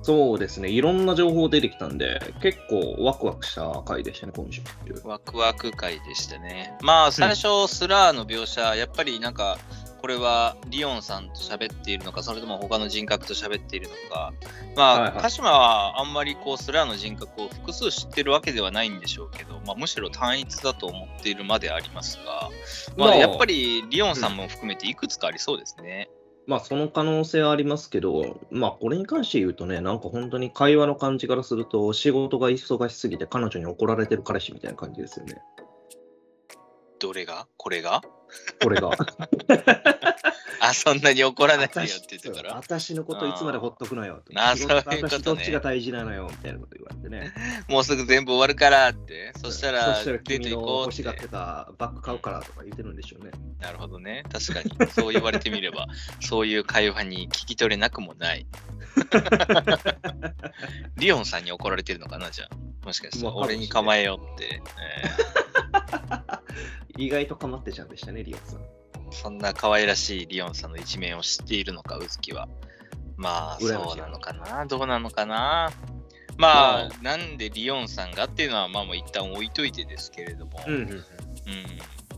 [0.03, 0.71] そうですね。
[0.71, 4.63] いろんな情報出てきたんで、結構ワクワクした回でしたね、今週。
[5.05, 6.75] ワクワク回でしたね。
[6.81, 9.59] まあ、最初、スラーの描写、やっぱりなんか、
[10.01, 14.33] これはリオンさんと喋っているのか、それとも他の人格と喋っているのか、
[14.75, 22.49] まあ、はいはい鹿島はあんまりこうスラーの人格を複数知ってるわけではないんでしょうけど、まあ、むしろ単一だと思っているまでありますが、
[22.97, 26.09] まあ、まあやっぱりリオンさんも含めていくつかありそうですね。
[26.51, 35.41] まあ、その可能性はありますけど、まあ、これに関して言うとね、なんか本当に会話の感じからすると、仕事が忙しすぎて彼女に怒られてる彼氏みたいな感じですよね。
[36.99, 37.47] どれが？
[37.57, 38.03] これが？
[38.61, 38.91] これが。
[40.61, 42.55] あ、そんなに怒らないでよって言ってたら。
[42.55, 44.33] 私のこといつまでほっとくのよと。
[44.37, 47.33] あそういうことね私どっちが大事なのよみたいなこと言われてね。
[47.69, 49.33] もうすぐ全部終わるからって。
[49.43, 51.15] そしたらそしたら出ていこうって欲しがっ。
[51.21, 53.31] てたバッグ買うからとか言ってるんでしょうね。
[53.61, 54.25] なるほどね。
[54.33, 54.91] 確かに。
[54.91, 55.87] そう言われてみれば、
[56.21, 58.47] そういう会話に聞き取れなくもない。
[60.97, 62.87] リオンさんに怒られてるのかなじゃあ。
[62.87, 64.63] もしかしたらまあ俺に構えようって、
[66.97, 68.80] 意外とかまってちゃんでしたね、リオンさん。
[69.11, 72.49] えーそんな可愛らしいリオンさんの一面を知っているのか、うずきは。
[73.17, 74.65] まあ、そうなのかな？
[74.67, 75.71] どうなのかな？
[76.37, 80.61] まあ、まなんでリオンさんがっていうのは、まあもう一旦置いといてですけれども。
[80.67, 80.89] うんうんうん。
[80.89, 81.05] うん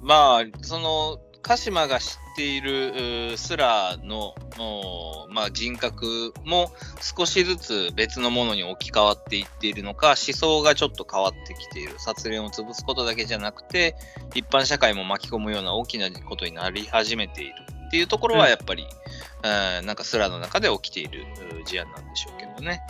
[0.02, 11.94] まあ、その、鹿島が知っているスラーの、おまあ、人格も少しずつ別のものに置き換わっていっているのか、思想がちょっと変わってきている。
[11.98, 13.96] 殺練を潰すことだけじゃなくて、
[14.35, 17.55] 一般社会も巻き込むような大きなことになり始めている
[17.88, 21.26] っていうところは、やっぱり、うんなんかスラーの中で起きている
[21.66, 22.81] 事案なんでしょうけどね。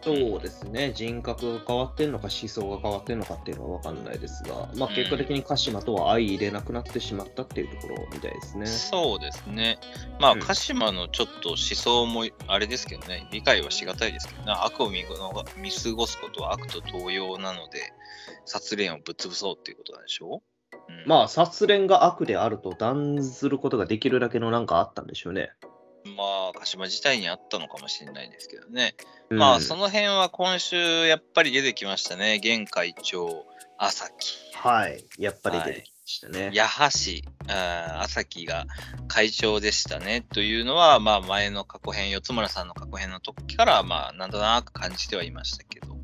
[0.00, 4.94] そうですね、人格が変わってんのか思想が変わってんのかっていうのは分かんないですが、まあ、うん。
[4.94, 8.66] 結果的に鹿島とは相入れなくなってしまったっていうところみたいですね。
[8.66, 9.78] そうですね。
[10.20, 10.40] まあ、うん。
[10.40, 15.14] 鹿島のちょっと思想もあれですけどね、理解はしがたいですけどね、悪を見ご
[15.56, 17.92] 見過ごすことは悪と同様なので、
[18.44, 25.50] 殺練をぶっ潰そうっていうことなんでしょう、うん、まあ、殺練が悪であると断ずることができるだけのなんかあったんでしょうね。
[26.16, 28.94] まあ、鹿島自体にあったのかもしれないですけどね。
[29.30, 32.40] うんまあ、その辺は今週やっぱり出てきましたね。
[32.42, 33.46] 現会長、
[33.78, 34.36] 朝木。
[34.54, 36.50] はい、やっぱり出てきましたね。
[36.52, 38.66] 矢橋、あー朝木が
[39.06, 45.96] 会長でしたねというのは、まあ、前の過去編、四つ村さんの過去編の時から、まあ、なんとなく感じてはいましたけど、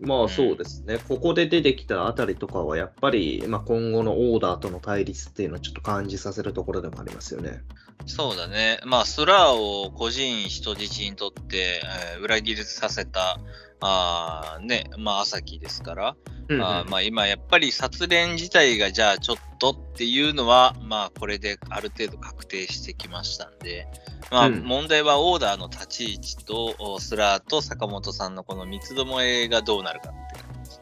[0.00, 7.62] まあそうですね、ここで出てきたあたりとかは、やっぱり、まあ、今後のオーダーとの対立っていうのをちょっと感じさせるところでもありますよね。
[8.06, 8.78] そうだね。
[8.84, 11.80] まあ、スラーを個人人質にとって、
[12.16, 13.38] えー裏切りさせた、
[13.80, 16.16] あーね、まあ、朝木ですから、
[16.48, 16.62] うんうん。
[16.62, 23.86] あーまあ、今、やっぱり殺練自体が、じゃあ、ちょっとっていうのは、まあ、これである程度確定してきましたんで、
[24.30, 24.62] まあ、うん。
[24.62, 30.12] 問題はオーダーの立ち位置と、おスラーと坂本さんのこの三つどもえがどうなるか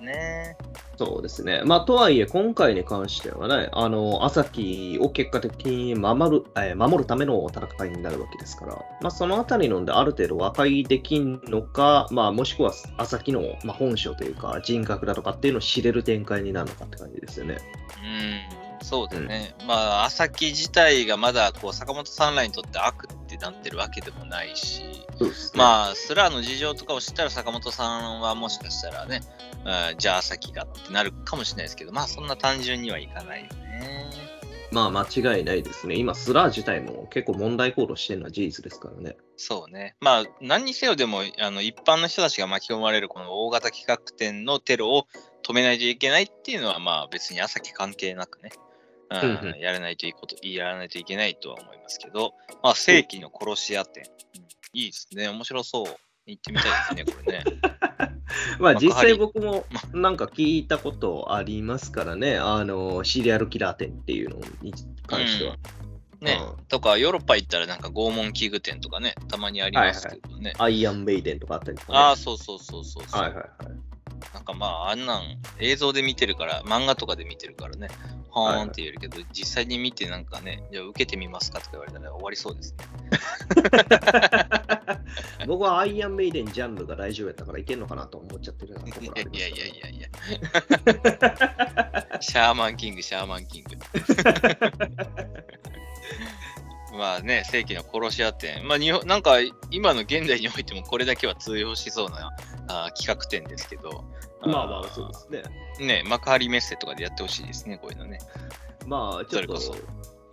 [0.04, 0.56] ね。
[0.96, 1.62] そうですね。
[1.64, 17.58] まあ、とはいえ、今回に関してはね、あの、朝木を結果的に守る、えー守るための戦いになるわけですから、まあ、そのあたりのである程度和解できんのか、まあ、もしくは朝木の、まあ、本性というか、人格だとかっていうのを知れる展開になるのかって感じですよね。
[18.02, 19.54] うん、そうだね。
[19.66, 24.82] まあ、朝木自体がまだ、こう、坂本さんらにとって悪ってなってるわけでもないし、
[25.18, 29.22] そうですあ、まあ、スラーの事情とかを知ったら坂本さんはもしかしたらね、
[29.64, 34.10] うんじゃあ朝木がってなるかもしれないですけど、まあそんな単純にはいかないよね。
[34.70, 35.94] まあ、間違いないですね。
[35.94, 39.16] 今、スラー自体も結構問題行動してるのは事実ですからね。
[39.36, 39.94] そうね。
[40.00, 45.06] まあ何にせよでもあの一般の人たちが巻き込まれるこの大型企画展のテロを
[45.46, 48.50] 止めないといけないっていうのはまあ別に朝木関係なくね、
[49.22, 54.04] うんうんうんやらないといいこと、やらないといけないとは思いますけど、まあ世紀の殺し屋展、
[54.36, 55.28] うんいいですね。
[55.28, 55.86] 面白そう。
[56.26, 57.44] 行ってみたいですね、 これね。
[58.58, 64.72] まあ、実際僕もなんか聞いたことありますからね、あの、シリアルキラー店っていうのに
[65.06, 65.56] 関しては。
[66.20, 70.54] ね、うんとかヨーロッパ行ったらなんか拷問器具店とかね、たまにありますけどね。
[70.58, 71.98] アイアンメイデンとかあったりとか、ね。
[71.98, 73.20] ああ、そうそうそうそうそう。
[73.20, 73.48] はいはいはい。
[74.32, 75.22] なんかまあ、あんなん
[75.58, 77.88] 映像で見てるから、漫画とかで見てるからね、
[78.30, 82.84] はーんって言えるけど、実際に見てなんかね、じゃあ受けてみますかとか言われたら終わりそうですね。
[85.46, 89.74] 僕はアイアンメイデンジャンルが大丈夫やったからいけんのかなと思っちゃってるようなところありますいやいやいや。
[89.74, 90.08] やいや。
[92.20, 93.70] シャーマンキング、シャーマンキング。
[96.96, 98.66] まあね、世紀の殺し屋店。
[98.66, 99.36] まあ日本、なんか
[99.70, 102.30] 今の現代においてもこれだけは通用しそうな
[102.68, 104.04] あー企画展ですけど。
[104.46, 105.42] まあまあ、そうですね。
[106.02, 108.18] ね、幕張メッセとかでやってほしいですね、こういうのね。
[108.86, 109.54] まあ、ちょっと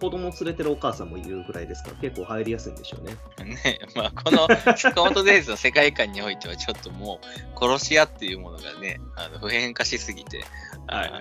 [0.02, 3.16] 子供連れてるお母さんもいるぐらいですから、結構入りやすいんでしょうね。
[3.46, 7.22] ね、まあ、この坂本デイズの世界観においては、ちょっとも
[7.56, 10.44] う、殺し屋っていうものがね、あの普遍化しすぎて、
[10.88, 11.12] はい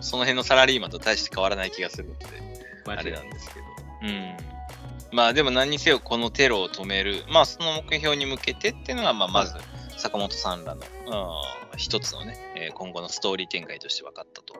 [0.00, 2.26] その辺のサラリーマンと大して変わらない気がするので、
[2.86, 3.66] あれなんですけど。
[4.02, 4.36] うん。
[5.10, 9.54] まあ、でも何にせよ、このテロを止める、まあ、その目標に向けてっていうのが、まあ、まず、
[9.96, 14.54] 坂本さんらの、うん一つのね、えー今後のストーリー展開として分かったと。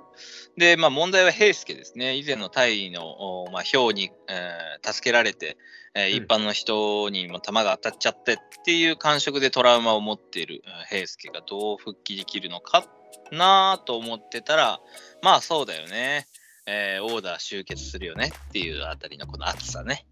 [0.59, 2.15] で、まあ、問題は平介ですね。
[2.15, 3.07] 以前のタイの、
[3.45, 5.57] おまあ、氷に、えー助けられて、
[5.95, 12.87] え一般の人にも弾が当たっちゃってっていう感触でトラウマを持っているうん平介がどう復帰できるのか
[13.33, 14.81] なと思ってたら、
[15.23, 16.27] まあそうだよね。
[16.67, 20.07] えーオーダー集結するよねっていうあたりのこの熱さね。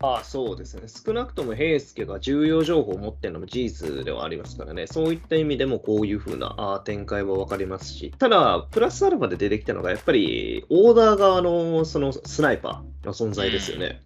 [0.00, 0.88] ああそうですね。
[0.88, 4.86] 少なくとも平介が重要情報を持ってるのも事実ではありますからね。
[4.86, 14.02] そういった意味でもこういう風な展開は分かりますし、ただ、プラスアルファで出てきたのが、やっぱりオーダー側のそのスナイパーの存在ですよね。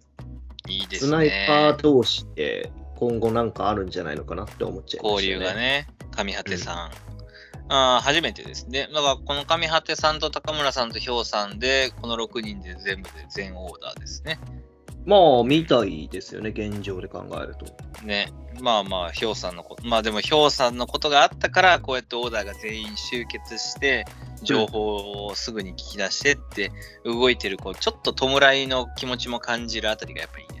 [0.69, 1.09] いいですね。
[1.09, 5.27] スナイパー同士で今後なんかあるんじゃないのかなって思っちゃいましたね。
[5.27, 6.91] 交流がね、上果てさん。
[7.73, 8.89] あー初めてですね。
[8.93, 14.39] だからこの上果てさんと高村さんと氷さんで、この6人で全部で全オーダーですね。
[15.05, 17.65] まあ、みたいですよね、現状で考えると。
[18.05, 18.31] ね。
[18.61, 24.05] まあまあ、氷さんのこと、まあでも氷さんのことがあったから、こうやってオーダーが全員集結して、
[24.43, 26.71] 情報をすぐに聞き出してって
[27.03, 30.60] 動いてる、こう、ちょっと弔いの気持ちも感じるあたりがやっぱいいですよ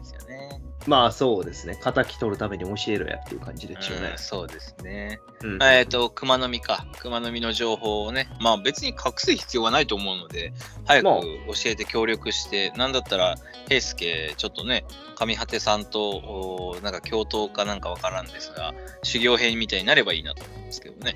[0.87, 4.17] まあそうですね、敵取るために教えろやっていう感じでしょうねうん。
[4.17, 5.21] そうですね。
[5.43, 6.85] うんえっ、と、熊の実か。
[6.99, 10.53] 熊の実の情報をね、まあ別に隠す必要はないと思うので、
[10.85, 11.27] 早くまあ教
[11.65, 13.35] えて協力して、なんだったら、
[13.67, 21.15] 平介、ちょっとね、上果てさんと、おなんか共闘かなんかわからんですが、修行編みたいになればいいなと思うんですけどね。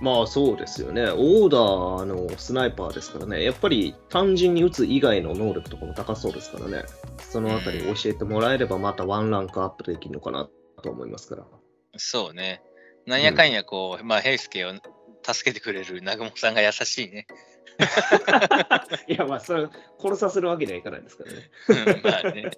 [0.00, 1.02] まあそうですよね。
[1.02, 3.44] オーダーのスナイパーですからね。
[3.44, 6.84] やっぱり単純に撃つ以外の能力とかも高そうですからね。
[7.18, 10.48] そのあたり教えてもらえればまたワンランクアップできるのかな
[10.82, 11.44] と思いますから。
[11.96, 12.62] そうね。
[13.06, 14.72] なんやかんやこう、まあ平介を
[15.22, 17.26] 助けてくれる南雲さんが優しいね。
[19.08, 19.68] いやまあそれ
[19.98, 21.50] 殺させるわけにはいかないですからね。
[21.94, 22.50] うんまあね。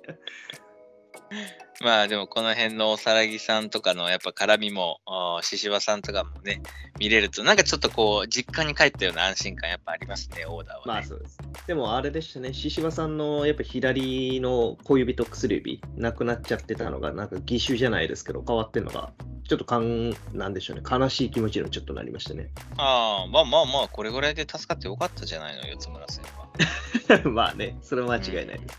[1.83, 5.01] まあでもこの辺のおさらぎさんとかのやっぱ絡みも、
[5.43, 6.63] 獅子場さんとかもね、
[6.99, 10.83] 見れると、なんかちょっとこう、実家に帰ったような安心感やっぱありますね、オーダーは、ね。
[10.87, 11.39] まあそうです。
[11.67, 19.13] でもあれでしたね、獅子場さんのやっぱ左の小指と薬指、なくなっちゃってたのが、なんか義手じゃないですけど、変わってるのが、
[19.49, 22.51] ちょっとかん、なんでしょうね、悲しい気持ちにちょっとなりましたね。
[22.77, 27.21] ああ、まあまあまあ、これぐらいで助かってよかったじゃないの、四つ村さんは。
[27.31, 28.79] まあね、それは間違いないです。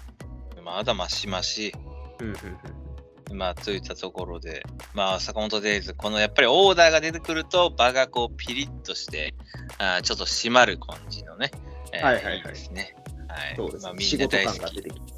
[0.58, 1.74] うん、まだましまし。
[2.20, 2.85] うんうんうん
[3.32, 4.64] まあ、といったところで、
[4.94, 9.34] まあ、坂本デイズ、このやっぱりオーダーが出てくると、場がこうピリッとして、
[9.78, 11.52] あちょっと締まる感じのね、
[11.92, 12.38] えー、はいはいはい。
[12.38, 12.96] いいですね。
[13.28, 13.56] はい。
[13.56, 13.84] そうですね。
[13.84, 15.16] まあ、みんな大好き。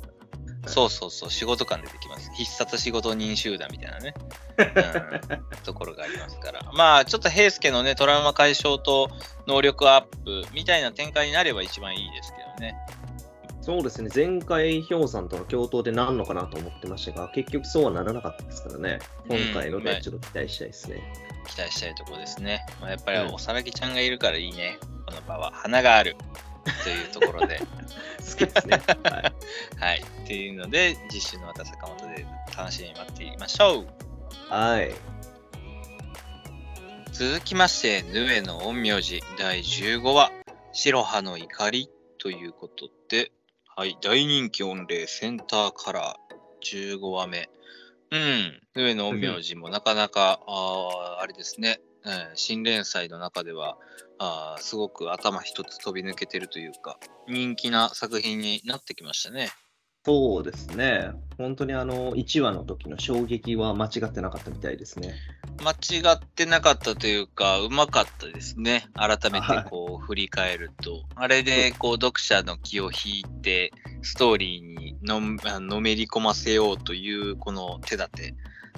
[0.68, 2.30] そうそうそう、仕事感出てきます。
[2.34, 4.14] 必殺仕事人集団みたいなね、
[4.58, 4.64] う
[5.36, 6.62] ん、 ところがありますから。
[6.74, 9.10] まあ、ちょっと平介のね、トラウマ解消と
[9.48, 12.76] 能力アップみたいな展開になれば一番いいですけどね。
[13.68, 21.04] そうですね、前回、氷さんとの共闘でなんのかなと思ってましたが、結局そうはならなかったですからね、今回のでちょっと期待したいですね。
[21.46, 22.66] 期待したいところですね。
[22.80, 25.52] まあ、やっぱりおさらぎちゃんがいるからいいね、この場は。
[25.54, 26.16] 花がある
[26.82, 27.60] というところで。
[28.24, 28.82] 好きですね。
[29.04, 29.34] はい。
[29.84, 30.02] はい。
[30.24, 32.26] っていうので、次週のまた坂本で
[32.58, 33.88] 楽しみに待っていきましょう。
[34.50, 34.96] はい。
[37.12, 40.32] 続きまして、ヌエの陰陽師第15話、
[40.72, 43.34] 白羽の怒りということで、
[43.80, 47.48] はい、大人気御礼センターカラー15話目。
[48.10, 53.78] うん、上野陰陽師もなかなか、ああれですね、うん、新連載の中では
[54.18, 56.98] あすごく頭一つ飛び抜けてるというか、
[57.28, 59.52] 人気な作品になってきましたね。
[60.08, 61.12] そうですね。
[61.38, 65.16] 本当にあの、1話の時の衝撃は間違ってなかったみたいですね。
[65.62, 68.88] 間違ってなかったというか、うまかったですね。
[68.94, 71.04] 改めてこう振り返ると。
[71.16, 75.20] あれでこう読者の気を引いて、ストーリーにの
[75.60, 78.36] のめり込ませようというこの手立て。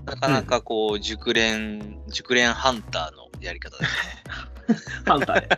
[0.10, 4.24] なかなかこう、熟練、熟練ハンターのやり方ですね。
[5.06, 5.50] ハンターで。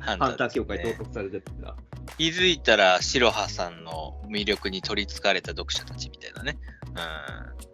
[0.00, 1.76] ハンター協会登録されてた。
[2.18, 6.58] 気づいたら、白羽さんの魅力に取りつかれた読者たちみたいなね。
[6.94, 7.72] うん。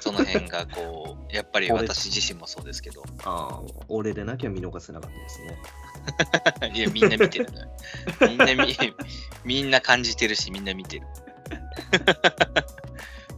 [0.00, 3.02] その辺がこう、やっぱり私自身もそうですけど。
[3.24, 5.40] ああ、俺でなきゃ見逃せなかったです
[6.68, 6.74] ね。
[6.76, 7.60] いや、みんな見てるね。
[8.28, 8.76] みんな見、
[9.44, 11.06] みんな感じてるし、みんな見てる。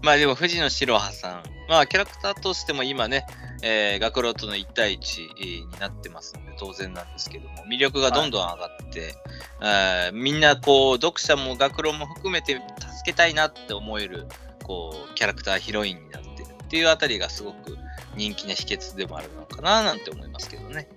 [0.02, 3.26] まあでも、藤野白羽さん、まあキャラクターとしても今ね、
[3.62, 9.14] えー、学郎との1対1になってますんで、当然なんですけども、魅力がどんどん上がって、
[9.58, 12.62] はい、みんなこう、読者も学郎も含めて助
[13.04, 14.26] けたいなって思える、
[14.64, 17.76] こう、キャラクターヒロインになってるっていうあたりがすごく
[18.16, 20.88] 人気な秘訣でもあるのかななんて思いますけどね。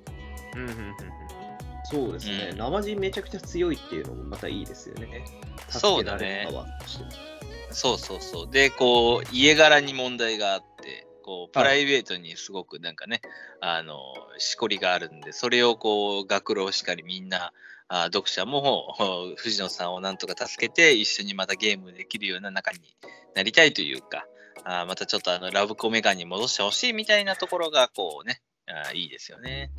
[0.56, 0.96] うんうんうん
[1.92, 5.26] そうですね、うん、生地めちゃくちゃ強いっていうのもまたいいですよね。
[5.70, 6.48] そうだね。
[7.72, 8.50] そうそうそう。
[8.50, 13.22] で、こう、家柄に問題があって、こう、プライベートにすごくなんかね、
[13.60, 13.96] はい、あの、
[14.38, 17.54] しこりがあるんで、それをこう、学郎しかりみんな、
[17.92, 18.96] あ読者も
[19.38, 22.80] 藤野さんをなんとか助けて、一緒にまたゲームできるような仲に
[23.36, 24.26] なりたいというか、
[24.64, 29.72] あまたちょっとあのラブコメガに戻してほしいみたいなところが、こうね、あいいですよね。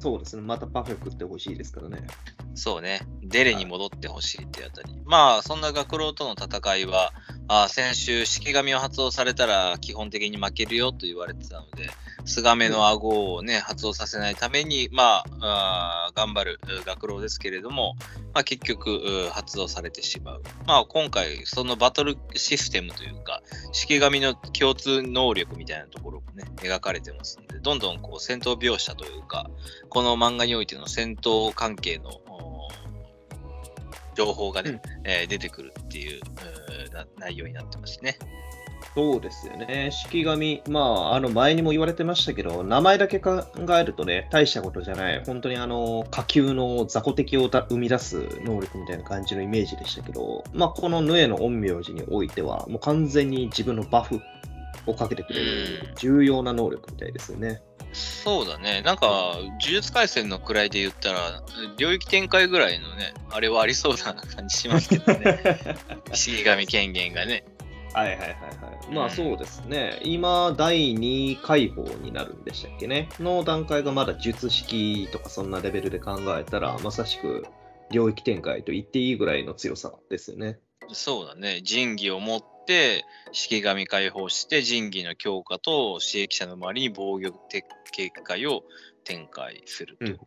[0.00, 0.42] そうですね。
[0.42, 2.06] またパフェ食ってほしいですからね。
[2.54, 3.00] そうね。
[3.22, 4.94] デレに戻ってほしいってあたり。
[5.04, 7.12] まあ、そんな学郎との戦いは、
[7.48, 11.90] あ先週、式神を発動されたら基本的に負けるよと言われてたので、
[12.24, 17.94] スガメの顎をね、発動させないために、まあ、あ頑張る学郎ですけれども、
[18.34, 20.42] まあ、結局、発動されてしまう。
[20.66, 23.42] まあ、今回、そのバトルシステムというか、
[23.72, 29.48] 式神の共通能力みたいなところもね、描かれてますので、どんどんこう戦闘描写というか、
[29.88, 32.20] この漫画においての戦闘関係の
[34.14, 36.20] 情報がね、うん、えー、出てくるっていう
[37.18, 38.18] 内容になってますね。
[38.94, 39.90] そうですよね。
[39.92, 43.42] 式神、まあ、あの前にも言われてましたけど、名前だけ考
[43.78, 54.18] えるとね、大したことじゃない、本当にあの下級の雑魚敵を生み出す能力みたいな感じのイメージでしたけど、まあ、このヌエの陰陽師においては、もう完全に自分のバフ
[54.86, 57.60] をかけてくれる重要な能力みたいですよね。
[57.96, 58.82] そうだね。
[58.82, 59.06] なんか、
[59.38, 61.42] 呪術廻戦の位で言ったら、
[61.78, 65.40] 領域展開ぐらいのね、あれはありそうな感じしますけどね。
[66.12, 67.44] 式神権限がね。
[67.94, 68.94] はいはいはいはい。
[68.94, 69.98] まあそうですね。
[70.02, 73.08] 今、第2解放になるんでしたっけね。
[73.18, 77.46] の段階がまだ術式とかそんなレベルで考えたら、まさしく
[77.90, 80.58] 領域展開と言っていいぐらいの強さですよね。
[80.92, 81.62] そうだね。
[81.62, 82.55] 仁義を持って、
[83.32, 87.32] 式神解放して、仁義の強化と、刺激者の周りに防御
[87.92, 88.64] 警戒を
[89.04, 90.06] 展開すると。
[90.06, 90.18] うん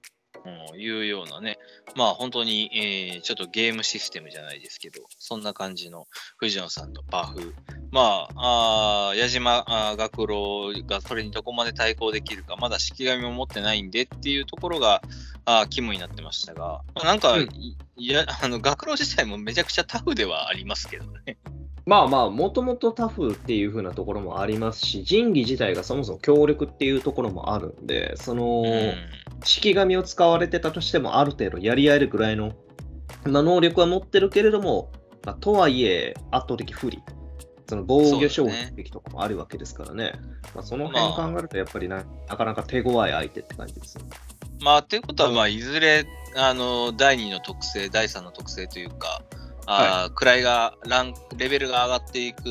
[0.45, 1.57] うん、いうようなね、
[1.95, 7.53] まあ本当に、えーちょっとゲームシステムじゃないですけど、そんな感じの藤野さんのバフ。
[7.91, 9.65] まあ、あー矢島
[9.97, 15.01] 学郎がそれにどこまで対抗できるか、まだ式紙も持ってないんでっていうところが、
[15.45, 21.37] あー肝になってましたが、まあなんか、うんいいや、あの、学郎自体もめちゃくちゃタフではありますけどね。
[21.89, 28.93] まあまあ、もともとタフっていう風なところもありますし、仁義自体がそもそも強力っていうところもあるんで、その、うん
[29.43, 32.51] 式紙を使われてたとしても、ある程度やり合えるぐらいの、
[33.23, 34.91] まあ、能力は持ってるけれども、
[35.25, 37.01] まあ、とはいえ、圧倒的不利。
[37.67, 40.13] その防御衝撃とかもあるわけですからね。
[40.53, 44.03] まあ、その辺考えると、やっぱりな,、なかなか手強い相手って感じですね。
[44.61, 49.21] まあ、ということは、まあ、いずれ、あの、第2の特性、第3の特性というか、
[49.71, 52.41] あー位がラン、レベルが上がっていく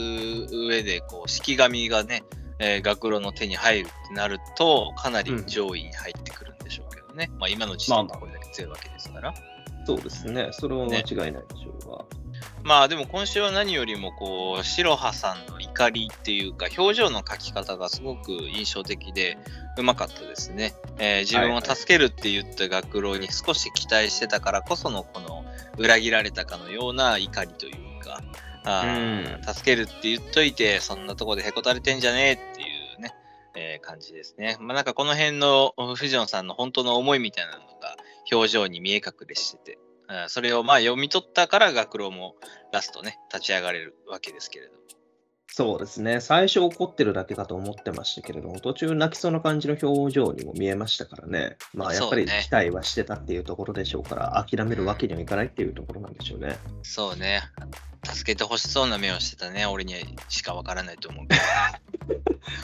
[0.53, 2.23] 上で、こう、式紙がね、
[2.61, 7.31] えー学郎の手に入るってなると、かなり上位に入ってくるんでしょうけどね。
[7.39, 9.35] まあ、今の時点でこれだけ強いわけですから。
[9.85, 10.49] そうですね。
[10.53, 12.05] それは間違いないでしょうが。
[12.63, 19.39] まあでも今週は何よりもこう白羽さんの怒りっていうか表情の描き方がすごく印象的で
[19.79, 25.45] うまかったですね、えー自分を助けるって言った学郎に少し期待してたからこそのこの
[25.79, 28.23] 裏切られたかのような怒りというか
[28.65, 32.65] あー助けるって言っといてそんなとこでへこたれてんじゃねえってい
[32.99, 33.15] うね、
[33.55, 34.57] えー感じですね。
[34.61, 37.97] まあなんかこの辺の藤野さんの本当の思いみたいなのが
[38.31, 39.75] 表情に見え隠れしてて。
[39.77, 39.88] うん
[40.29, 42.37] それをまあ読み取ったから学郎も
[42.73, 44.78] ラストね、立ち上がれるわけですけれども。
[45.59, 46.21] そうですね。
[46.21, 51.57] 最初怒ってるだけかと思ってましたけれども、途中泣きそうな感じの表情にも見えましたからね。
[51.75, 56.57] まあやっぱり期待はしてたっていうところでしょうから、諦めるわけにはいかないっていうところなんでしょうね。
[56.85, 57.43] そうね、
[58.05, 59.97] 助けてほしそうな目をしてたね、俺に
[60.29, 61.43] しかわからないと思うけど。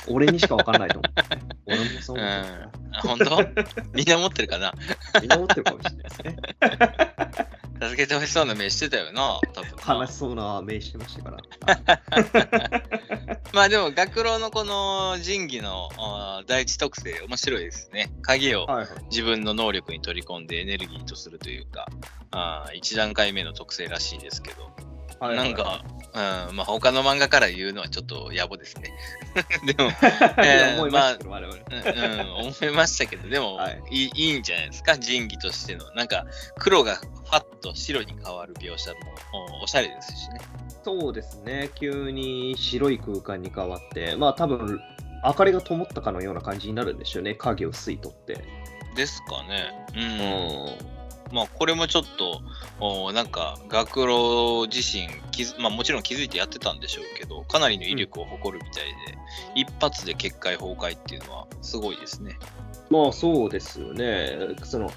[0.14, 1.40] 俺にしかわからないと思う、ね。
[1.66, 2.30] 俺もそう思う。
[2.30, 3.44] あ本当？
[3.92, 4.72] みんな持ってるかな？
[5.20, 6.36] みんな思ってるかもしれないですね。
[7.88, 11.38] 助けてほしそうな目してたよな、多分な悲しそうな目してましたから。
[13.52, 15.88] まあでも、学郎のこの仁義の
[16.46, 18.12] 第一特性、面白いですね。
[18.22, 18.66] 鍵を。
[19.10, 21.86] 自分の能力に取り込んでエネルギーとするというか、
[22.30, 24.70] あ1段階目の特性らしいですけど、
[25.28, 25.84] はいはいなんか、
[26.48, 28.94] うん、まあ他の漫画から言うのはちょっと野暮ですね。
[29.66, 29.90] でも、
[30.78, 31.54] 思いましたけど、我々。
[31.54, 35.90] うん、うん、思いましたけど、でも、はいい、いいんじゃないですか、仁義としての。
[35.94, 36.26] なんか、
[36.58, 38.98] 黒がファッと白に変わる描写も
[39.60, 40.40] おおしゃれですしね。
[40.84, 41.70] そうですね。
[41.74, 44.80] 急に白い空間に変わって、まあ多分、
[45.24, 47.34] 明かりが灯ったかのような感じになるんでしょうね。
[47.34, 48.44] 影を吸い取って。
[48.94, 49.72] ですかね。
[49.96, 50.02] うう
[51.00, 51.03] ん。
[51.30, 51.34] ん。
[51.34, 52.42] まあ、これもちょっと、
[52.80, 59.18] おなんか、学郎自身気づ、まあもちろん気づいてやってたんでしょうけど、かなりの威力を誇るみたいで、
[59.54, 62.38] 一発で結界崩壊っていうのはすごいですね。
[62.90, 64.56] まあそうですよね。
[64.64, 64.90] その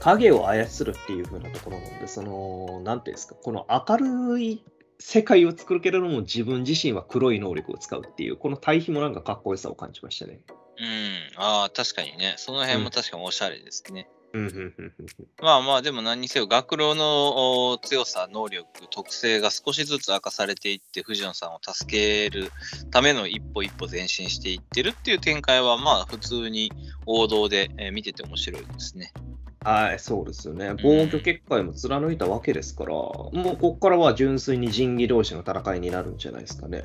[0.00, 4.64] 影を操るっていう風なところなんで、その、なんていうんですか、この明るい
[4.98, 10.40] 世界を作るけれども、自分自身は黒い能力を使うっていう、この対比もなんかかっこよさを感じましたね。
[10.78, 11.42] うん。
[11.42, 12.34] ああ、確かにね。
[12.38, 14.08] その辺も確かにおしゃれですね。
[15.40, 22.50] まあまあ、でも何にせよ、学郎の強さ、能力、特性が少しずつ明かされていって、藤野さんを助ける
[22.90, 26.70] ための一歩一歩前進していってるっていう展開は、まあ普通に
[27.06, 29.12] 王道で、見てて面白いですね。
[29.66, 30.74] はい、そうですよね。
[30.80, 36.84] 防御結界も貫いたわけですから、もうここからは純粋に仁義同士の戦いになるんじゃないですかね。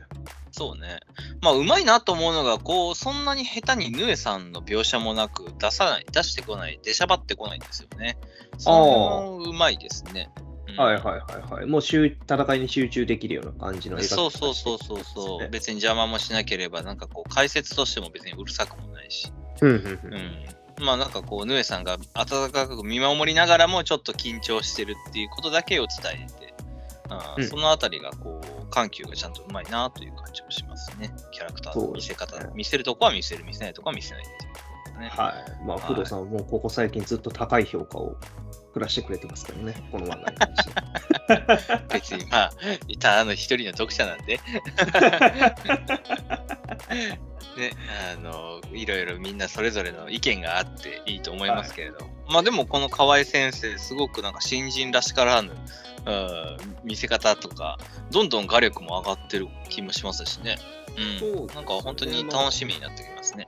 [0.52, 1.00] そうね。
[1.44, 8.18] まあ、うまいなと思うのが、こう、そんなに下手にヌエさんの描写もなく、出さない、出してこない、出しゃばってこないんですよね。
[8.58, 10.32] それもうまいですね。
[10.36, 11.66] うんはいはいはいはい。
[11.68, 19.32] もう集戦いに集中できるような感じの描き方そうそうそうそうそう、別に邪魔もしなければ、なんかこう、解説としても別にうるさくもないし。
[19.62, 20.61] うんうんうんうん。
[20.82, 26.54] まあなんかこう、ヌエさんが温かく見守りながらもちょっと緊張してるっていうことだけを伝えて、
[27.38, 31.14] うんそのあたりがこう、緩急がちゃんとうまいなという感じもしますね。
[31.32, 35.10] キャラクターの見せ方、ね見せるとこは見せる、見せないとこは見せないっていうね。
[35.10, 35.66] はい。
[35.66, 38.16] まあ、はい工藤さんはもうここ最近ずっと高い評価を
[38.74, 40.72] 下してくれてますからね、この漫画に関して。
[41.94, 42.52] 別にまあ、
[43.00, 44.40] ただの一人の読者なんで。
[47.58, 47.74] ね、
[48.16, 51.98] あの、いろいろみんなそれぞれの意見があっていいと思いますけれど、
[52.30, 55.52] まあでもこの河合先生、すごくなんか新人らしからぬ、
[56.06, 57.78] うん見せ方とか、
[58.12, 60.58] どんどん画力も上がってる気もしますしね。
[60.98, 61.48] うん。
[61.48, 63.48] ねなんか本当に楽しみになってきますね。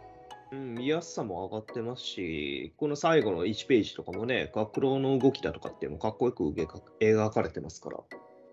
[0.51, 7.99] うん、見やすさも上がってますし、この最後の1ページとかもね、学郎の動きだとかっていうのもかっこよく描か描かれてますから。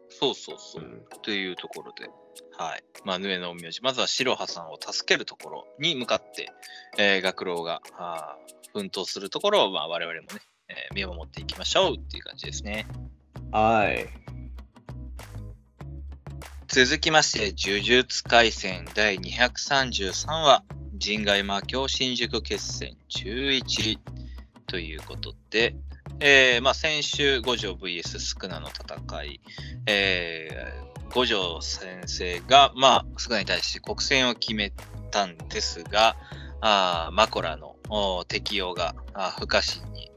[0.08, 0.86] そうそうそうう。
[0.86, 2.10] んというところで、
[2.56, 2.84] はい。
[3.04, 6.52] まあ、ヌエの陰陽師、まずは白羽さんを助けるところに向かって、
[6.98, 7.80] えー学郎が
[8.74, 10.28] 奮闘するところを、まあ、我々もね、
[10.68, 12.86] えー見守っていきましょうっていう感じですね。
[13.50, 14.08] はい。
[16.68, 20.62] 続きまして、呪術廻戦第233話、
[20.94, 23.98] 人外魔境新宿決戦11
[24.66, 25.74] ということで、
[26.20, 29.40] えーまあ、先週、五条 VS スクナの戦い、
[29.86, 34.72] えー五条先生が、まあ、スクナに対して国戦を決め
[35.10, 36.16] たんですが、
[36.60, 38.94] あーマコラのお適用が
[39.38, 40.10] 不可侵に、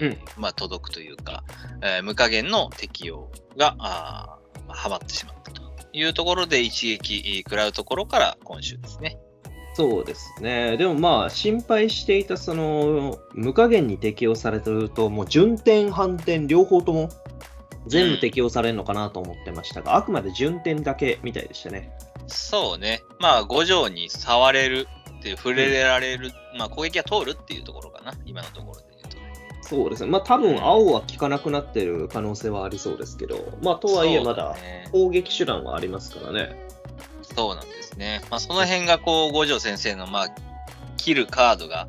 [0.00, 1.44] えーまあ、届くというか、
[1.82, 9.18] えー無加減の適用があーまあはまってしまったというところで一撃食らうところから今週ですね。
[9.76, 10.78] そうですね。
[10.78, 17.10] でもまあ、心配していた、その、無加減に適用されてると、もう順天、反転、両方とも
[17.86, 21.92] 全部適用されるのかなと思ってましたが、あくまで順天だけみたいでしたね。
[22.26, 23.02] そうね。
[23.20, 28.12] まあ、五条に触れるっていう、触れられる、まあ、攻撃が通るっていうところかな。
[28.24, 29.32] 今のところで言うとね。
[29.62, 30.10] そうですね。
[30.10, 34.56] まあ、多分青は効かなくなってる可能性はありそうですけど、まあ、とはいえまだ
[34.92, 36.66] 攻撃手段はありますからね。
[37.22, 38.22] そうなんですね。
[38.30, 40.28] まあ、その辺がこう、五条先生の、まあ、
[40.96, 41.88] 切るカードが、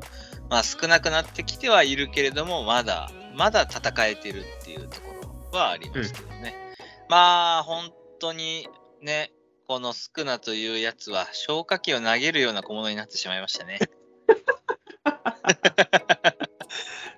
[0.50, 5.17] まあ、少なくなってきてはいるけれども、まだ、まだ戦えてるっていうところ
[5.52, 6.54] はありますけどね。
[7.08, 8.68] まあ、本当に
[9.00, 9.32] ね、
[9.66, 13.78] このスクナというやつは消火器を投げるような小物になってしまいましたね。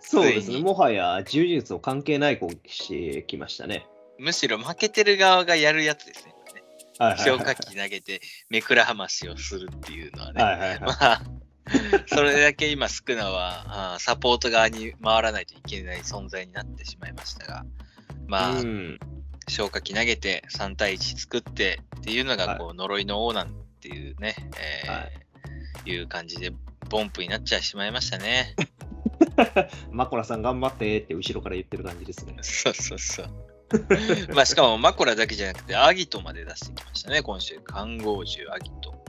[0.00, 0.58] そうですね。
[0.60, 3.86] もはや柔術を関係ない攻撃してきましたね。
[4.18, 6.34] むしろ負けてる側がやるやつですね。
[6.46, 6.62] これね
[6.98, 10.42] はいはいはい消火器投げて、めくらはましをするっていうのはね。
[10.42, 10.80] はいはいはい。
[10.80, 11.22] まあ、
[12.06, 17.64] それだけ今、スクナはサポート側に回らないといけない存在になってしまいましたが、
[18.30, 18.98] まあ、うん、
[19.48, 24.36] 消火器投げて3対1作ってっていうのがこう、呪いの王なんていうね、
[24.84, 25.20] えーはい
[25.86, 26.52] いう感じで、
[26.88, 28.54] ボンプになっちゃいしまいましたね。
[29.90, 32.36] マコラさん頑張ってって後ろから言ってる感じですね。
[32.42, 33.28] そうそうそう。
[34.34, 37.58] まあ、しかもマコラだけじゃなくて、アギトまで出してきましたね、今週。
[37.60, 38.99] 看護獣アギト。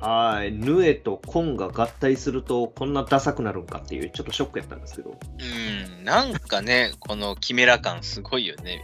[0.00, 0.52] はい。
[0.52, 5.18] ヌエとコンが合体するとこんなダサくなるんかっていうちょっとショックやったんですけど。
[5.38, 8.82] うん、なんかね、 このキメラ感すごいよね。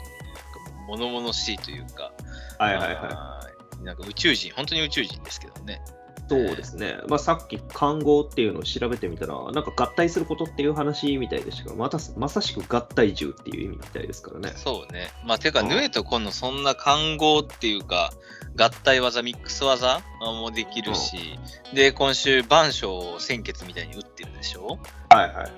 [0.88, 2.12] 物々しいというか、
[2.58, 3.40] はいはいは
[3.80, 3.84] い。
[3.84, 5.80] なんか宇宙人、本当に宇宙人ですけどね。
[6.26, 6.96] そうですね。
[7.06, 14.52] まあさっき看護っていうのを調べてみたら、なんか合体することっていう話みたいでしたが、またまさしく合体獣っていう意味みたいですからね。
[14.56, 15.10] そうね。
[15.24, 18.12] まあ、てか、うんヌエとコンのそんな看護っていうか、
[18.56, 21.38] 合体技、ミックス技もできるし、
[21.74, 24.78] で、今週、万象先決みたいに打ってるでしょ？
[25.10, 25.52] はいはい。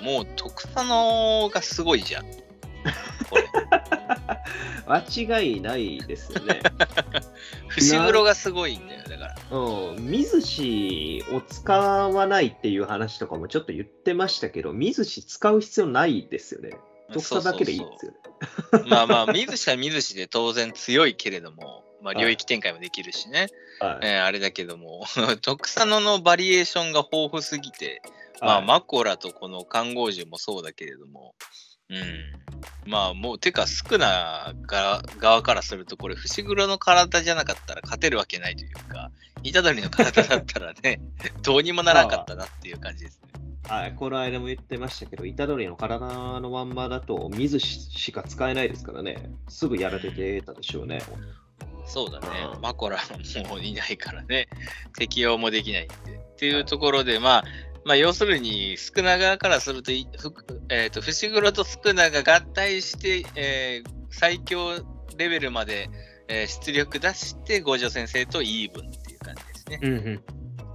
[0.00, 2.24] うん、もう、徳佐野がすごいじゃん。
[3.30, 3.44] これ。
[4.86, 6.60] 間違いないですよね。
[7.68, 9.58] 伏黒がすごいんだよ、だから。
[9.58, 16.78] うん、水氏を使わないっていう話とかもちょっと言ってましたけど、水氏使う必要ないですよね。
[17.12, 18.18] 特そうそうそう差だけでいいですよね。
[18.88, 23.48] まあまあ、見ずしは見ずしで当然強いけれども、まあ、はい領域展開もできるしね、
[23.80, 25.04] はいえーあれだけども、
[25.40, 28.02] 徳佐野のバリエーションが豊富すぎて、
[28.40, 31.34] まあ、はいマコラとこの看護獣もそうだけれども、
[31.90, 32.90] うん。
[32.90, 39.10] まあ、もう、てか、スクナが側からすると、これ、伏黒の体じゃなかったら勝てるわけないというか、
[39.42, 41.00] 虎杖の体だったらね、
[41.42, 43.28] どうにもならんかったなっていう感じですね。
[43.68, 49.30] はい、この間も言ってましたけど、虎杖の体のまんまだと水氏しか使えないですからね。
[49.48, 51.02] すぐやられてたでしょうね。
[51.86, 52.58] そうだねう。
[52.58, 52.98] んマコラ
[53.48, 54.48] もういないからね。
[54.98, 56.14] 適用もできないって。
[56.34, 57.44] っていうところで、まあ、
[57.84, 59.92] まあ、要するに、スクナ側からすると、
[60.70, 64.76] えっ、と、伏黒とスクナが合体して、えー最強
[65.18, 65.90] レベルまで、
[66.28, 69.80] えー出力出して、五条先生とイーブンっていう感じですね。
[69.82, 70.22] うんうん。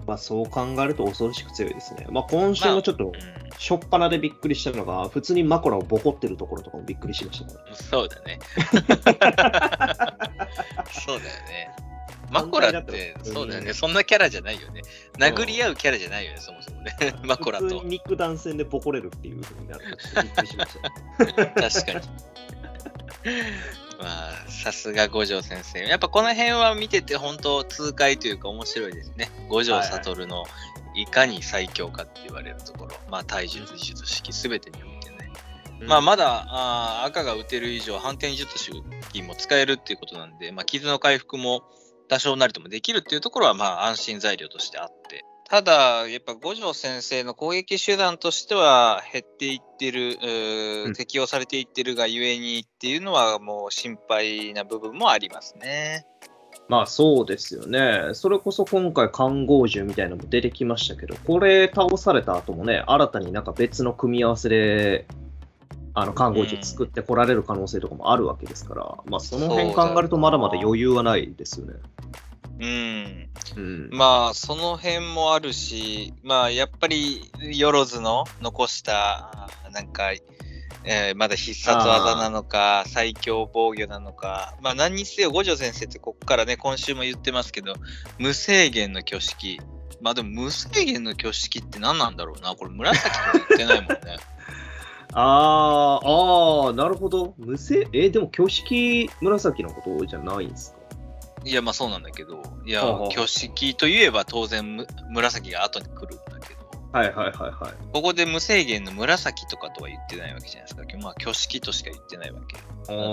[0.06, 2.08] まあそう考えると恐ろしく強いですね。
[2.12, 7.76] まあ今週もちょっと、うんしょっぱなでびっくりしたのが、普通にマコラをボコってるところとかもびっくりしましたから。
[7.76, 8.40] そうだね。
[11.06, 11.89] そうだよね。
[12.32, 13.74] マコラって、そうだよね。
[13.74, 14.82] そんなキャラじゃないよね。
[15.18, 16.96] 殴り合うキャラじゃないよね、そもそもね。
[17.24, 17.92] マコラと普通に。
[17.92, 19.86] 肉弾戦でボコれるっていう風になる
[20.24, 20.78] びっくりしまし
[21.18, 21.54] た、ね。
[21.56, 22.08] 確かに。
[24.00, 25.86] まあ、さすが五条先生。
[25.86, 29.30] やっぱこの辺は見てて本当痛快というか面白いですね。
[29.50, 30.46] 五条悟の
[30.96, 32.96] いかに最強かって言われるところ。
[33.10, 35.32] まあ、体術、術式すべてにおいてね。
[35.82, 38.84] まあ、まだあー赤が打てる以上、反転術式
[39.24, 41.64] も使えるっていうことなんで、まあ、傷の回復も
[42.10, 45.24] 多少なりともできるっていうところは、まあ、安心材料としてあって。
[45.50, 56.06] ただ、やっぱ五条先生の攻撃手段としては減っていってる、適用されていってるがゆえにっていうのはもう心配な部分もありますね。
[56.68, 58.14] まあそうですよね。
[58.14, 65.08] それこそ今回、看護獣みたいなのも出てきましたけど、これ倒された後もね、新たになんか別の組み合わせで、
[66.02, 71.74] あの看護獣作ってこられる可能性とかもあるわけですから、まあその辺考えるとまだまだ余裕はないですよね。
[72.60, 73.30] うん。
[73.56, 73.90] うん。
[73.92, 80.12] まあ、その辺もあるし、まあ、やっぱり、よろずの残した、なんか、
[80.86, 87.76] えーまだ必殺技なのか、最強防御なのか、まあ、何にせよ、五条先生ってこっからね、今週も言ってますけど、
[88.18, 89.60] 無制限の挙式。
[90.02, 92.56] まあでも、無制限の挙式って何なんだろうな。
[92.56, 93.99] これ、紫とか言ってないもんね。
[95.14, 97.34] あー、あー、なるほど。
[97.38, 100.80] 無性、えーでも挙式紫のことじゃないんですか？
[101.46, 102.82] いや、まあそうなんだけど、いや
[103.12, 106.60] 挙式といえば当然む、紫が後に来るんだけど、
[106.92, 107.74] はいはいはいはい。
[107.94, 110.84] ここで無制限の紫とかとは言ってないわけじゃないですか。
[111.02, 112.58] まあ、挙式としか言ってないわけ。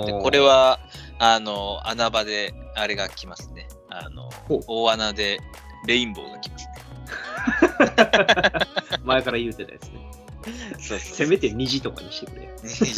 [0.07, 0.81] で、これは、
[1.19, 3.69] あの、穴場で、あれが来ますね。
[3.91, 4.29] あの
[4.67, 5.39] 大穴で
[5.87, 6.75] レインボーが来ますね。
[9.05, 10.11] 前から言うてたやつね。
[10.79, 12.49] そうそうせめて虹とかにしてくれ。
[12.63, 12.95] 虹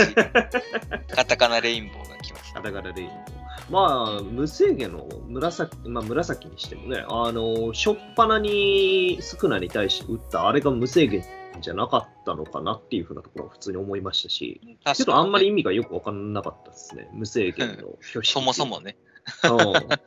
[1.14, 2.53] カタカナレインボーが来ます。
[2.55, 3.18] カタカナレインボー。
[3.70, 11.22] まあ、無制限の紫、まあ紫にしてもね、あの、しょっぱなに少なに対して打ったあれが無制限
[11.61, 14.61] じゃなかったのかなっていうふうなところは普通に思いましたし、
[14.94, 17.11] ちょっとあんまり意味がよくわからなかったですね。
[17.12, 18.22] 無制限の。
[18.22, 18.96] そもそもね。
[19.44, 19.59] うん。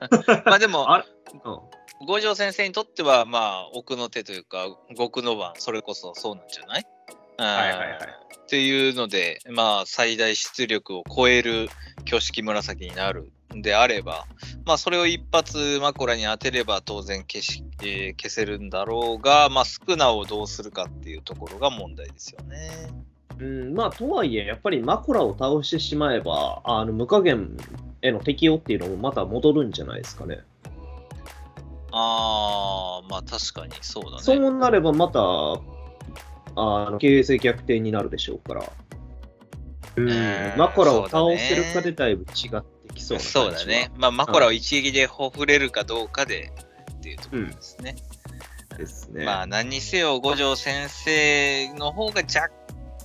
[0.45, 1.05] まあでも、あれ？
[1.45, 1.59] うん
[2.07, 4.65] 五条先生にとっては、まあ、奥の手というか、
[4.97, 6.83] 極の番、それこそそうなんじゃない？
[7.45, 11.69] はいはいはいっていうので、まあ、最大出力を超える
[12.01, 14.25] 挙式紫になるんであれば、
[14.65, 22.89] まあ、それを一発枕に当てれば当然消し、えー消せるんだろうが、まあ、少なをどうするかっていうところが問題ですよね。
[23.39, 27.55] うん、まあ、とはいえ、やっぱりマコラを倒してしまえば、あの無加減
[28.01, 30.41] への適用っていうのもまた戻るんじゃないですかね。
[31.91, 34.17] あー、まあ確かにそうだね。
[34.19, 35.21] そうなればまた、
[36.55, 38.63] あの形勢逆転になるでしょうから。
[39.97, 43.91] うんうんマコラを倒せるかでだいぶ違ってきそうなそうだね。。
[43.97, 46.51] まあ、マコラを一撃でほふれるかどうかで
[46.99, 47.95] っていうところですね。
[48.77, 49.25] ですね。
[49.25, 52.51] まあ何にせよ五条先生の方が若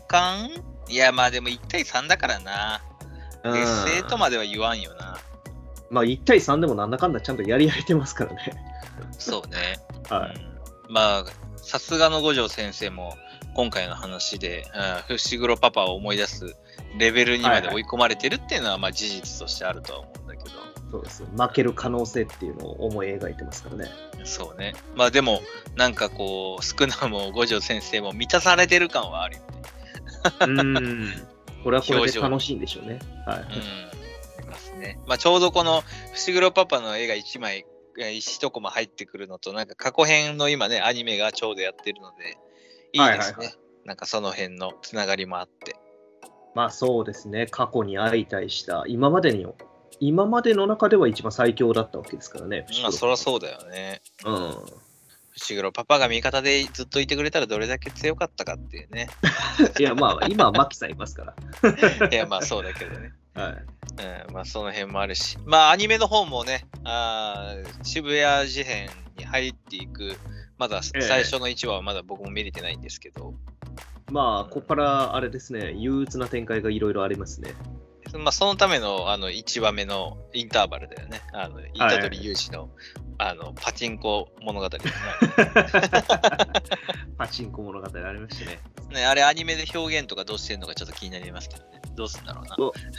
[0.07, 0.51] 干
[0.89, 2.83] いやまあでも1対3だからな。
[3.45, 5.19] うん劣勢とまでは言わんよな。
[5.89, 8.53] まあ、1対3でもなんだかんだちゃんとやり合えてますからね。
[9.19, 9.79] そうね。
[10.09, 10.37] はい。
[10.37, 10.57] うん
[10.89, 11.25] まあ
[11.57, 13.17] さすがの五条先生も
[13.57, 14.67] 今回の話で、
[15.09, 16.57] うん、伏黒パパを思い出す
[16.99, 20.51] レベルにまで追い込まれてるっていうのはまあ事実としてあるとは思うんだけど。
[20.91, 21.29] そうですよ。
[21.39, 23.91] 負ける可能性っていうのを思い描いてますからね。
[24.25, 24.75] そうね。
[24.95, 25.41] まあでも、
[25.75, 29.47] なんかこう、少なも五条先生も満たされてる感はあるよね。
[30.47, 31.13] うん。
[31.65, 32.99] これはこれで楽しいんでしょうね。
[33.25, 33.39] はい。
[33.39, 33.45] うん。
[33.45, 33.49] あ
[34.43, 35.01] りますね。
[35.07, 35.83] まあちょうどこの
[36.13, 37.65] 伏黒パパの絵が1枚、
[37.99, 42.37] え一コマ入ってくるのと、なんか過去編の今ね、アニメがちょうどやってるので、
[42.97, 43.37] いいですね。
[43.37, 43.53] はいはいは
[43.87, 45.77] なんかその辺のつながりもあって。
[46.55, 47.47] まあそうですね。
[47.47, 49.47] 過去に相対した、今までに、
[50.01, 52.67] 今までの中では一番最強だったわけですからね。
[52.83, 54.03] まあそりゃそうだよね。
[54.25, 54.57] うん。
[55.39, 59.09] 伏黒パパが味方でずっといてくれたらどれだけ強かったかっていうね。
[59.79, 62.09] いや、まあ、今はマキさんいますから。
[62.09, 63.13] いやまあそうだけどね。
[63.37, 63.53] はい。
[64.29, 68.89] うん、まあその辺もあるし、まあアニメの方もね、あー渋谷事変
[69.19, 70.17] に入っていく、
[70.59, 73.35] まだええ最初の1話はまだ僕も見れてないんですけど、
[74.11, 77.55] まあ、ここからあれですね、憂鬱な展開がいろいろありますね。
[78.15, 81.23] まあそのためのあの1話目のインターバルだよね。
[81.33, 82.71] あの、板取裕二の、
[83.19, 84.79] あの、パチンコ物語ね。
[87.19, 88.61] パチンコ物語ありましたね。
[88.91, 91.81] ねあれアニメで表現とかどうしてんのかちょっと気になりますけどね。
[91.97, 92.57] どうすんだろうな。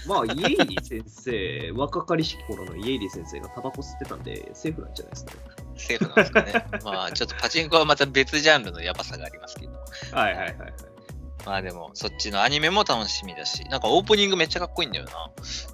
[0.08, 5.67] まあ、イエイリ先生、若かりし頃のイエイリ先生がタバコ吸ってたんで、セーフなんじゃないですかね。
[5.80, 6.66] セーフなんですかね。
[6.84, 9.74] まあちょっとパチンコはまた別ジャンルのやばさがありますけど。
[10.12, 10.74] はいはいはいはい。
[11.46, 15.12] まあでも、そっちのアニメも楽しみだし、なんかオープニングめっちゃかっこいいんだよな。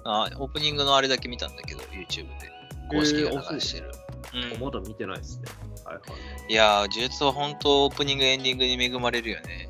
[0.04, 2.50] あオープニングのあれだけ見たんだけど、YouTube で。
[2.90, 3.90] 公式が流してる。
[4.34, 5.44] うん、まだ見てないですね。
[5.84, 6.02] はいは
[6.48, 6.52] い。
[6.52, 9.68] いやー、呪術は本当オープニング、エンディングに恵まれるよね。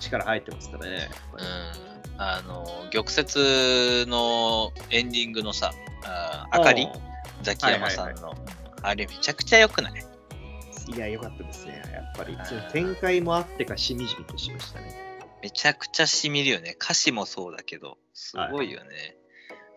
[0.00, 1.10] 力入ってますからね。
[1.34, 1.48] うりん。
[2.18, 5.72] あの、玉折のエンディングのさ、
[6.04, 6.86] ああかり？
[6.86, 6.92] あ
[7.42, 8.34] ザキヤマさんの。
[8.82, 9.92] あれめちゃくちゃ良くない？
[9.92, 11.82] ーいや、よかったですね。
[11.92, 12.36] やっぱり
[12.72, 14.94] 展開もあってか、しみじみとしましたね。
[15.42, 16.76] めちゃくちゃしみるよね。
[16.80, 19.16] 歌詞もそうだけど、すごいよね。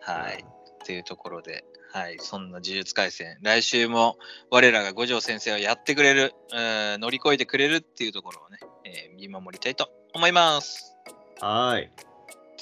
[0.00, 0.44] はい。
[0.44, 4.16] っていうところで、はい、そんな呪術廻戦、来週も
[4.50, 10.96] 我らが五条先生はやってくれる、うん乗り越えてくれるっていうところをね、えー見守りたいと思います。
[11.40, 11.90] はい。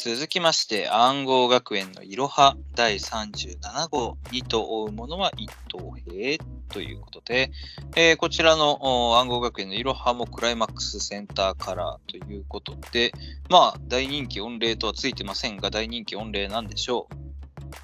[0.03, 6.39] 続きまして、暗号学園のいろは第37号、2と追うものは一等兵
[6.71, 7.51] ということで、
[7.97, 13.13] えーこちらのお暗号学園のいろはもクライマックスセンターカラーということで、
[13.51, 17.07] まあ、大人気御礼とはついてませんが、大人気御礼なんでしょ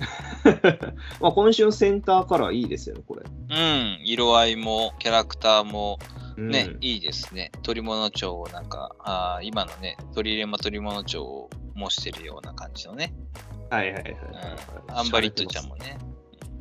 [1.21, 3.25] まあ今週のセンターカラーいいですよね、これ。
[3.25, 3.29] う。
[3.51, 5.99] うん、色合いもキャラクターも
[6.39, 7.53] ね、うんいいですね。
[7.63, 13.15] 鳥物町をなんか、あー今のね、鳥レマ鳥物町を模してるような感じのね、
[13.71, 14.21] はいはいはいはい
[14.89, 15.99] アンバリットちゃんもね、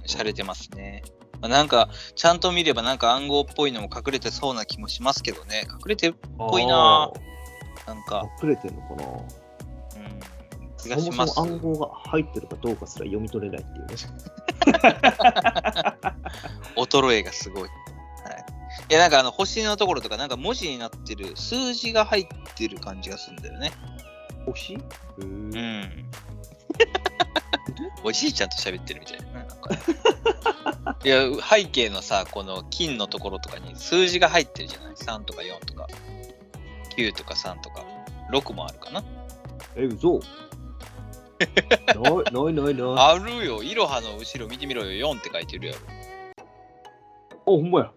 [0.06, 1.04] 洒落てますね。
[1.42, 5.64] まあなんか、ちゃんと見ればなんか暗号っぽいのも隠れてそうな気もしますけどね。
[5.70, 7.12] 隠れてるぽいな
[7.88, 9.26] なんか、隠れてるのかなうん、
[10.78, 11.34] 気がします。
[11.34, 13.96] そも暗号が入ってるかどうかすら読み取れないっていうね。
[16.76, 17.62] 衰えがすごい。
[17.64, 17.72] はい。
[18.90, 23.72] いや、なんかあの、星のところとか、なんか文字になってる、数字が入ってる感じがするんだよね。
[24.46, 24.82] 星う
[25.22, 25.50] うん。
[25.50, 26.12] ん。
[28.04, 29.40] おじいちゃんと喋ってるみたいな。
[29.40, 29.56] なんか
[31.04, 35.88] いや、背景のさ、この金のところとかに数字が入ってるじゃない ?3 とか4とか、
[36.96, 37.84] 9とか3とか、
[38.32, 39.04] 6もあるかな？
[39.76, 40.20] え、嘘
[41.40, 42.94] ないないないない。
[42.98, 43.62] あ、あるよ。
[43.62, 45.14] いろはの後ろ見てみろよ。
[45.14, 45.80] 4って書いてるやろ。
[47.46, 47.92] ほんまや。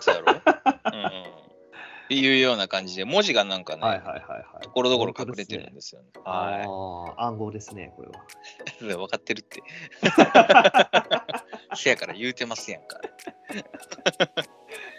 [0.00, 0.53] そうやろ？
[2.04, 4.62] っていうような感じで、文字がなんかね、はいはいはいはい。
[4.62, 6.08] ところどころ隠れてるんですよね。
[6.24, 8.14] あはあ、暗号ですね、これは。
[8.82, 8.84] い。
[8.96, 9.62] 分かってるって。
[11.74, 13.00] せやから言うてますやんか。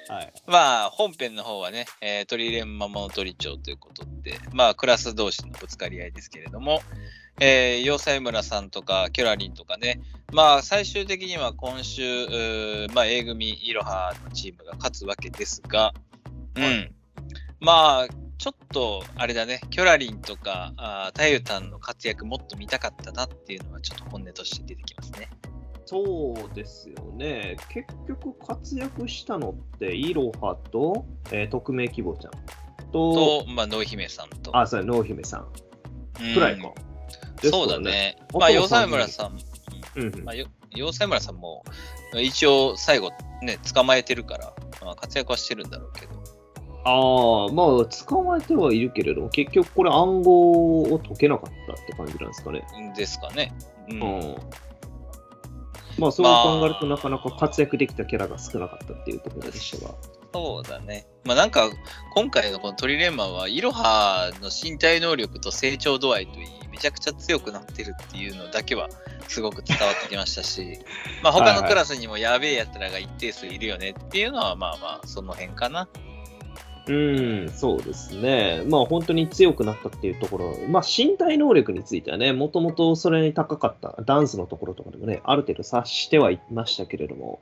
[0.09, 0.33] はい。
[0.47, 6.81] まあ、本編の方はね、えー、鳥連魔物取町ということで、まあ、クラス同士のぶつかり合いですけれども、
[7.39, 9.99] えー、要塞村さんとか、キョラリンとかね、
[10.31, 15.93] まあ、最終的には今週、まあ、A 組いろはのチームが勝つわけですが、
[16.55, 16.95] うん。
[17.59, 25.29] まあ、ちょっと、あれだね、キョラリンとか、あータユタンの活躍もっと見たかったなっていうのは、ちょっと本音として出てきますね。
[25.85, 27.57] そうですよね。
[27.69, 32.31] 結局活躍したのって、イロハと、えー匿名希望ちゃん
[32.91, 34.55] と、と、まあ、ノイ姫さんと。
[34.57, 35.47] あ、そうや、濃姫さん
[36.21, 36.73] うんくらいか。
[37.43, 37.79] そうだ。
[37.79, 38.17] ね。
[38.33, 39.37] まあ、要は塞村さん、
[39.95, 41.63] うんうんまあ、よ要塞村さんも、
[42.13, 44.53] 一応最後ね、捕まえてるから、
[44.83, 46.34] まあ、活躍はしてるんだろうけど。
[46.85, 52.63] ああ、まあ、捕まえてはいるけれども、結局これ暗号を解けなかったって感じなんですかね。
[52.95, 53.53] ですかね。
[53.89, 54.01] うん。
[54.01, 54.35] うん。
[55.97, 59.95] まあ、そう考えると、なかなか活躍できたキャラが少なかったっていうところでしたが。
[60.33, 61.07] そうだね。
[61.23, 61.69] まあなんか、
[62.13, 68.89] 今回のこのトリレンマは、イロハの身体能力と成長度合いといい、めちゃくちゃ強くなってるっていうのだけは、
[69.29, 70.79] すごく伝わってきましたし、
[71.23, 75.87] まあ他のクラスにもやべえやつらが一定数いるよねっていうのは、まあまあ、その辺かな。
[76.87, 76.93] う
[77.45, 78.63] ん、そうですね。
[78.67, 87.39] まあ、本当に強くなったっていうところ、まあ、身体能力についてはね、もともとそれに高かったダンスのところとかでもね、ある程度察してはいましたけれども、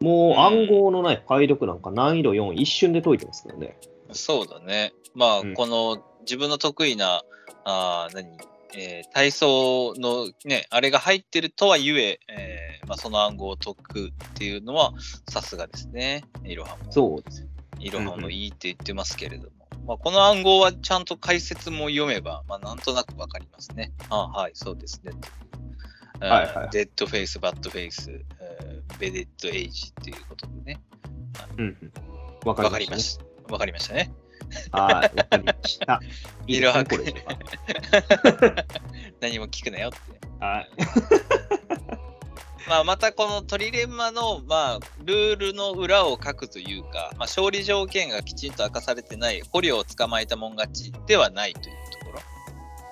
[0.00, 3.76] もう暗号のない解読なんか難易度4、一瞬で解いてますからね。
[4.12, 4.92] そうだね。
[5.14, 7.22] まあ、うんこの自分の得意な、
[7.64, 8.28] あー何、
[8.76, 14.92] えー体操のね、あれが入ってるとはいええーまあ、その暗号を解くっていうのは、
[15.28, 16.24] さすがですね。
[16.44, 16.92] いろはも。
[16.92, 17.47] そうです。
[17.78, 19.50] いろはもいいって言ってますけれども。
[19.86, 23.92] まあ、この暗号はちゃんと解説も読めば、まあ、なんとなくわかりますね。
[24.10, 25.12] あはい、そうですね。
[26.20, 28.10] はいはいはいデッドフェイス、バッドフェイス、
[28.40, 30.80] えーベデッドエイジっていうことでね。
[31.56, 31.92] うんうん。
[32.44, 33.52] わかりりました。
[33.52, 34.12] わかりましたね。
[34.72, 36.00] はい、わかりました。
[36.46, 38.64] いいですね、いろはこれでは。
[39.20, 39.98] 何も聞くなよって。
[40.44, 40.70] はい。
[42.68, 52.20] まあ、またこのトリレンマの、まあ、ルールの裏を書くというか、まあ、勝利条件がきちんと明かされてない捕虜を捕まえたもん勝ちではないというところ。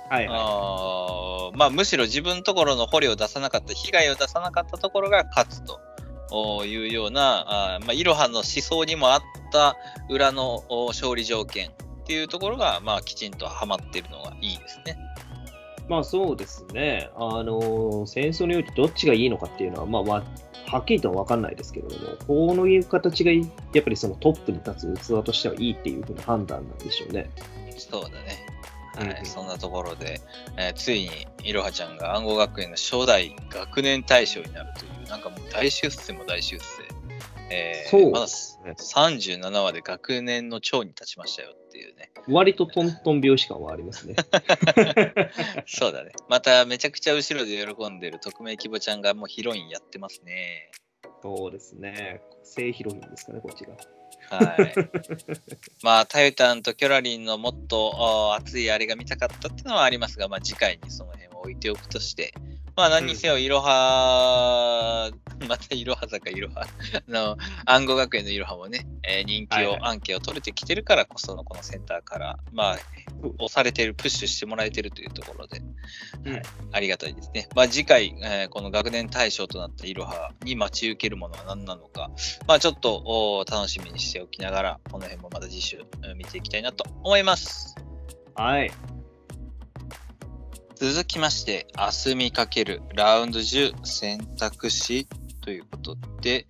[0.09, 5.81] はいはあーまあ、むしろ自分のところの捕虜を出さなかった、被害を出さなかったところが勝つと
[6.31, 9.22] おいうような、あーまあ、イロハの思想にもあっ
[9.53, 9.77] た
[10.09, 11.72] 裏のお勝利条件っ
[12.07, 14.97] ていうところが、まあ、きちんとはまっているのがいいですね。
[15.87, 15.91] い。
[15.91, 17.11] まあそうですね。
[17.16, 27.30] あのー戦争においてどっちがいいのかっていうのは、まあまあ、はっきりとは分かんないですけれども、こういう形がやっぱりそのトップに立つ器としてはいいっていうふうな判断なんでしょうね。
[27.76, 28.16] そうだね。
[28.95, 30.20] はい、うんうんそんなところで、
[30.57, 31.11] えーついに
[31.45, 36.97] いろはちゃんが暗号学園の初代学年大賞になるという、なんかもう大出世も大出世。
[37.51, 42.11] えーそうまだですね37話で学年の長に立ちましたよっていうね。
[42.29, 44.16] 割とトントン拍子感はありますね。
[45.66, 46.12] そうだね。
[46.29, 50.70] まためちゃくちゃ後ろで喜んでる匿名希望ちゃんがもうヒロインやってますね。
[51.22, 52.22] そうですね。
[52.43, 53.74] 正ヒロインですかね、こっちが。
[54.31, 54.74] はい。
[55.85, 62.33] まあ、タユタンとキョラリンのもっとあ熱いあれが見たかったっていうのはありますが、まあ、次回にその辺を置いておくとして、
[62.77, 65.11] まあ、何にせよ、いろは、
[65.49, 69.81] またいろは坂いろは、あの、暗号学園のいろはもね、えー人気を、はいはい。
[69.85, 72.77] アンケを取れてきてるからこそのこのセンターから、まあ、
[73.39, 75.62] 押されてる、プッシュしてもらえてるというところで、
[76.27, 76.33] うん。
[76.35, 77.49] はい、ありがたいですね。
[77.57, 82.11] まあ、次回、えーこの学年対象となったいろはに待ち受けるものは何なのか、
[82.47, 87.74] まあ、ちょっとお楽しみにしておきながら、この辺もまた次週うん見ていきたいなと思います。
[88.35, 88.70] はい。
[90.79, 95.09] 続きまして、明日見かけるラウンド10選択肢
[95.41, 96.47] ということで、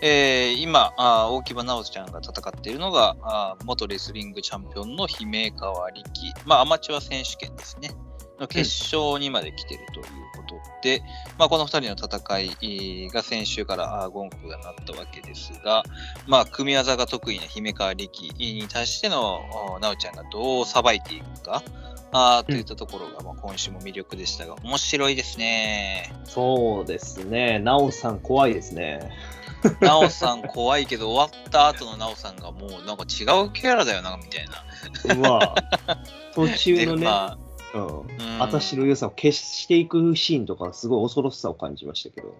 [0.00, 6.04] えー今あ大木場直ちゃんが戦っているのが、あ元レスリングチャンピオンの姫川力、
[6.46, 7.90] まあ、アマチュア選手権ですね、
[8.38, 8.60] の決
[8.94, 10.04] 勝にまで来ているという
[10.36, 11.02] ことで、
[11.36, 15.82] まあ、この2人の戦いが先週からゴンクが鳴ったわけですが、
[16.28, 19.40] まあ、組み技が得意な姫川力に対しての
[19.80, 21.62] 直ちゃんがどうさばいていくか。
[22.16, 26.14] あーといったところが、まあ、今週も魅力でしたが、面白いですね。
[26.24, 27.58] そうですね。
[27.58, 29.10] なおさん怖いですね。
[29.80, 35.28] なおさん怖いけど、終わった後のなおさんがもうなんか違うキャラだよな、みたいな。
[35.28, 35.56] うわ
[36.36, 37.36] 途中のね、でま
[37.74, 37.82] うん。
[37.82, 42.32] あ、うん私の良さを消していくシーンとか、すごい恐ろしさを感じましたけど。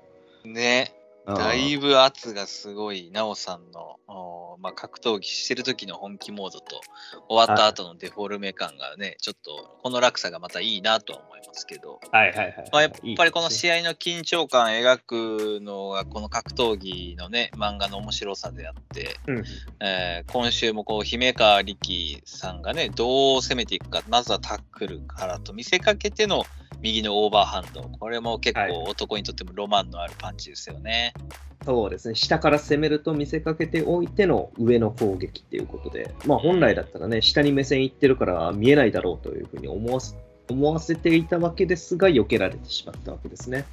[0.45, 6.81] ね、うんだいぶ圧がすごい、なおさんの、おまあ、格闘技してる時の本気モードと、
[7.29, 12.55] 終わった後のデフォルメ感がね、ちょっと、この落差がまたいいなとは思いますけど、はいはいはい。
[12.72, 19.45] まあ、やっぱりこのい試合の緊張感描くのが、この格闘技のね、漫画の面白さであって、うん。
[19.81, 26.45] えー今週もこう、姫川力さんがね、どう攻めていくか、まずはタックルからと見せかけての
[26.81, 27.83] 右のオーバーハンド。
[27.83, 28.70] これも結はい。
[28.70, 30.79] 構男にとってもロマンのあるパンチですよ
[31.18, 31.28] ね。
[31.64, 40.14] そうですね、下から攻めると見せかけておいての上の攻撃っていうことで、まあ、本来だったらね、下に目線いってるから見えないだろうというふうに思わせ
[40.50, 43.64] 思わせていたわけですが、避けられてしまったわけですね。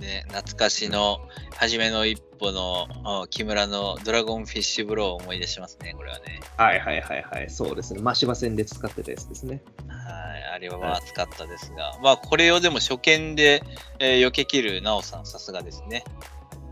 [0.00, 1.20] ね、懐かしの
[1.54, 6.40] 初めの一歩のあ木村のドラゴンフィッシュブローを思い出しますね、これはね。
[6.58, 9.62] はいはいはいはい、そうですね、真柴戦で使ってたやつですね。
[9.88, 13.62] はい、あれはまあ熱かったですが、まあこれをでも初見で、
[13.98, 16.04] えー避け切るなおさん、さすがですね。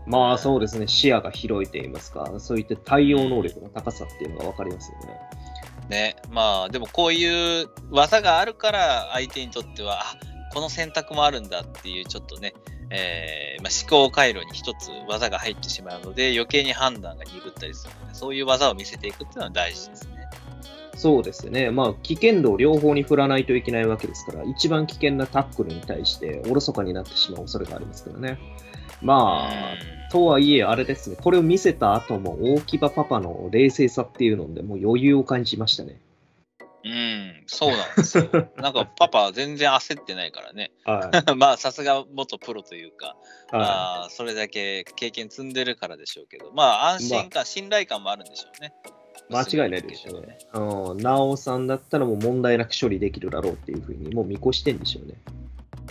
[0.07, 5.19] まあそうですね、視野が広いといいますか、そういった対応能力の高さっていうのが分かりますよね。
[5.89, 10.17] ね、まあでもこういう技があるから相手にとっては、あ
[10.53, 12.53] この選択もあるんだっていうちょっとね、
[12.89, 20.15] えーまあ、思考回路に一つ技が入ってしまうので余計に判断が鈍ったりするのでそういう技を見せていくっていうのは大事ですね。
[20.95, 28.39] そうですね、まあ危険度を両方に振らないといけないわけですから、一番危険なタックルに対しておろそかになってしまう恐れがありますからね。
[29.05, 36.01] まあ、とはいえ、あれですね、これを見せた後も、大木場パパの冷静さっていうので、もう余裕を感じましたね。
[36.83, 38.25] うん、うん、そうなんですよ。
[38.57, 40.71] なんかパパは全然焦ってないからね。
[40.85, 41.33] はい。
[41.37, 43.15] まあさすが元プロというか、
[43.51, 48.73] はあーそれだけ経験積んでるからでしょうけど、まあ安心感、信頼感もあるんでしょうね。
[49.29, 50.39] い、間違いないでしょうね。
[50.53, 55.15] うん、なおさんだったらもう問題なく処理できるだろうっていうふうに、もう見越してんでしょうね。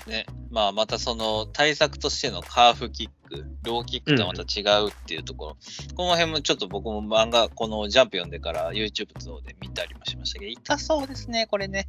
[0.06, 5.56] ね、まあまたその対策としてのカーフキック、ローキックとはまた違うっていうところ、
[5.94, 11.88] この辺もちょっと僕も漫画、このジャンプ読んでから YouTube 等で見たりもしましたけど、痛そうですね、これね。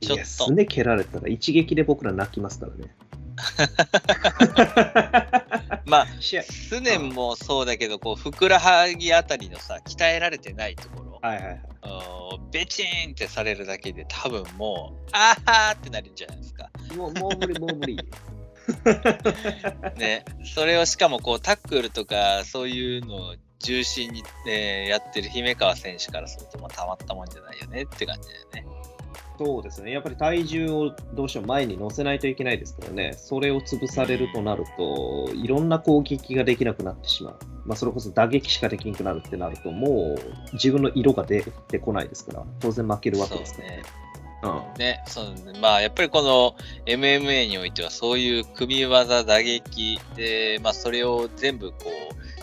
[0.00, 0.52] ちょっとす。
[0.52, 2.94] ね蹴られたら一撃で僕ら泣きますからね。
[5.86, 11.58] まあ、試合スネンもそうだけど、こう、ふくらはぎあたりのさ、鍛えられてないところ、はいはいはい。
[12.52, 16.70] ベチーンってされるだけで、多分もう、あーってなるんじゃないですか。
[16.96, 17.98] もうもう無理、もう無理。
[19.96, 28.66] ね、それをしかもこうタックルとかそういうのを重心に、えーやってる姫川選手からすると、まあ、たまったもんじゃないよねって感じだよね。
[29.38, 29.92] そうですね。
[29.92, 33.12] やっぱり体重をどうしても前に乗せないといけないですからね。
[33.16, 37.36] それを潰されるとなると、いろんな攻撃ができなくなってしまう。
[37.64, 43.82] まあ、それこそ打撃しかできなくなるってなると、もう自分の色が出てこないですから、当然負けるわけですね。
[44.42, 46.54] うんね、そうまあやっぱりこの
[46.86, 51.76] MMA においてはそういう組み技打撃で、まあ、それを全部こ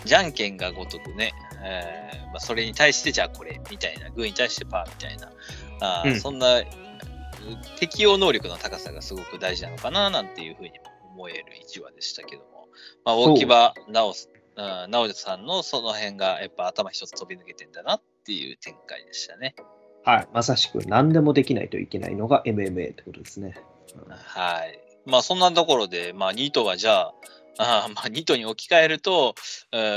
[0.04, 1.34] うじゃんけんがごとくね、
[1.64, 5.32] えーまあ、それに対してじゃあこれみたいなグーに対してパーみたいな
[5.80, 6.66] あー、うんそんなう
[7.80, 10.76] 適応能力の高さがすごく大事なのかななんていうふうにも
[11.14, 12.68] 思える一話でしたけども、
[13.04, 19.56] まあ、大木場直すうん直人さんのその辺がやっぱ頭一つ飛び抜けてんだなっていう展開でしたね。
[20.04, 20.28] はい。
[20.34, 23.56] まさしく何でもできないといけないのが MMA ってことですね。
[24.10, 24.80] はい。
[25.06, 27.14] まあそんなところで、まあニートはじゃあ、
[27.58, 29.36] あまあ、ニトに置き換えると、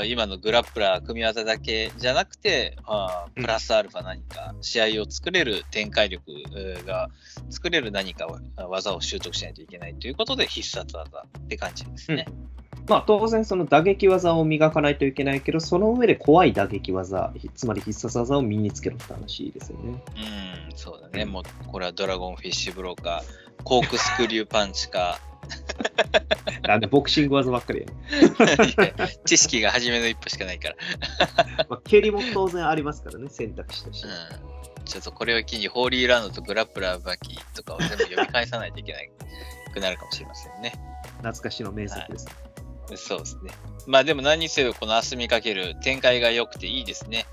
[0.05, 6.23] 今のグラップラー組み技だけじゃなくて、あプラスアルファ何か試合を作れる展開力
[6.85, 7.09] が
[7.49, 12.25] 作れる何か技を習得しないといけないということで必殺技って感じですね。
[12.27, 12.49] うん
[12.87, 20.03] まあ、当然その打撃技を磨かないといけないけど、その上で怖い打撃技、つまり必殺技を身につけろって話ですよね。
[20.69, 21.25] うん、そうだね。
[21.25, 23.21] もうこれはドラゴンフィッシュブローか、
[23.63, 25.19] コークスクリューパンチか。
[26.69, 27.87] なんでボクシング技ばっかりや、
[29.25, 30.75] 知識が初めの一歩しかないから。
[31.67, 34.07] まあ、蹴りも当然ありますからね、選択肢として。
[34.07, 38.99] うん、ちょっとこれを機にホーリーランドとグラップラーバキとかを全部読み返さないといけな
[39.73, 40.73] くなるかもしれませんね。
[41.23, 42.35] 懐かしの名作です、はい
[42.97, 43.51] そうですね。
[43.85, 47.27] まあでも何にせよ、この明日見かける展開が良くていいですね。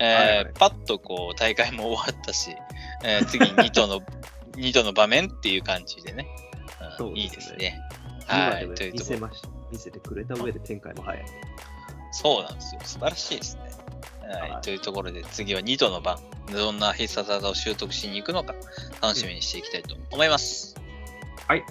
[0.00, 2.56] えーはいはい、パッとこう大会も終わったし、
[3.04, 4.00] えー、次2度の、
[4.56, 6.26] 2度の場面っていう感じでね。
[6.98, 7.80] うん、いいですね。
[8.26, 8.74] はい。
[8.74, 9.48] というと見せました。
[9.70, 11.24] 見せてくれた上で展開も早い。
[12.12, 12.80] そうなんですよ。
[12.84, 13.62] 素晴らしいですね。
[14.28, 14.50] はい。
[14.52, 16.18] はい、というところで次は2度の番。
[16.52, 18.54] どんな必殺技を習得しに行くのか
[19.02, 20.76] 楽しみにしていきたいと思います。
[20.76, 21.64] うん、はい。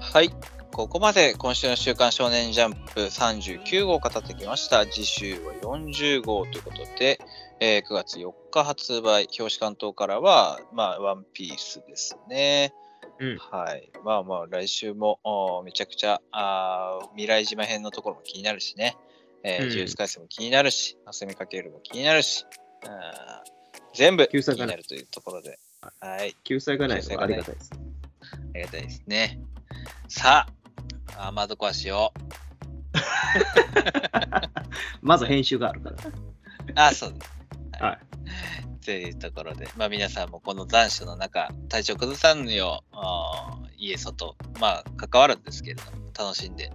[0.00, 0.30] はい。
[0.72, 4.84] ここまで今週の週刊少年ジャンプ39号を語ってきました。
[4.86, 7.18] 次週は40号ということで、
[7.60, 12.74] えー、9月4日発売、表紙関東からは、まあ、ワンピースですね。
[13.18, 13.90] うん、はい。
[14.04, 15.18] まあまあ、来週も
[15.64, 18.96] めちゃくちゃあ未来島編のところも気になるしね。
[19.42, 22.44] えー、うん、ジュース回数も気になるし、あすみかけるも気になるし、
[22.86, 23.42] あ
[23.94, 25.58] 全部気になるというところで。
[26.00, 26.34] はい。
[26.44, 27.70] 救済がないのがありがたいです。
[27.74, 29.40] ありがたいですね。
[30.08, 30.46] さ
[31.16, 32.46] あ、あ、まずこはしよう。
[35.00, 35.90] まず編集があるか
[36.74, 36.76] ら。
[36.88, 37.30] あ、そうです。
[37.82, 37.98] はい。
[38.86, 42.96] というところで、まあ、皆さんもこの残暑の中、体調崩さぬよう、
[43.76, 46.70] 家、外、まあ、関わるんですけれども、楽しんで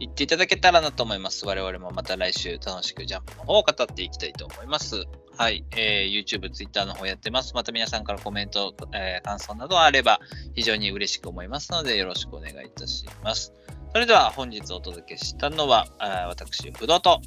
[0.00, 1.46] いっていただけたらなと思います。
[1.46, 5.04] 我々もまた来週楽しくジャンプの方を語っていきたいと思います。
[5.38, 7.54] はい、えー、YouTube、Twitter の方やってます。
[7.54, 10.18] また皆さんからコメント、えー、感想などあれば
[10.56, 13.52] 非常に嬉しく思いますのでよろしくお願いいたします。
[13.92, 17.20] それでは本日お届けしたのは、あ私、不動と。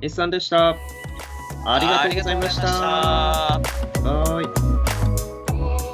[0.00, 0.74] S さんでした。
[1.68, 2.68] ありがとうございました。
[2.68, 3.60] は
[4.40, 4.46] い。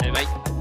[0.02, 0.51] バイバイ。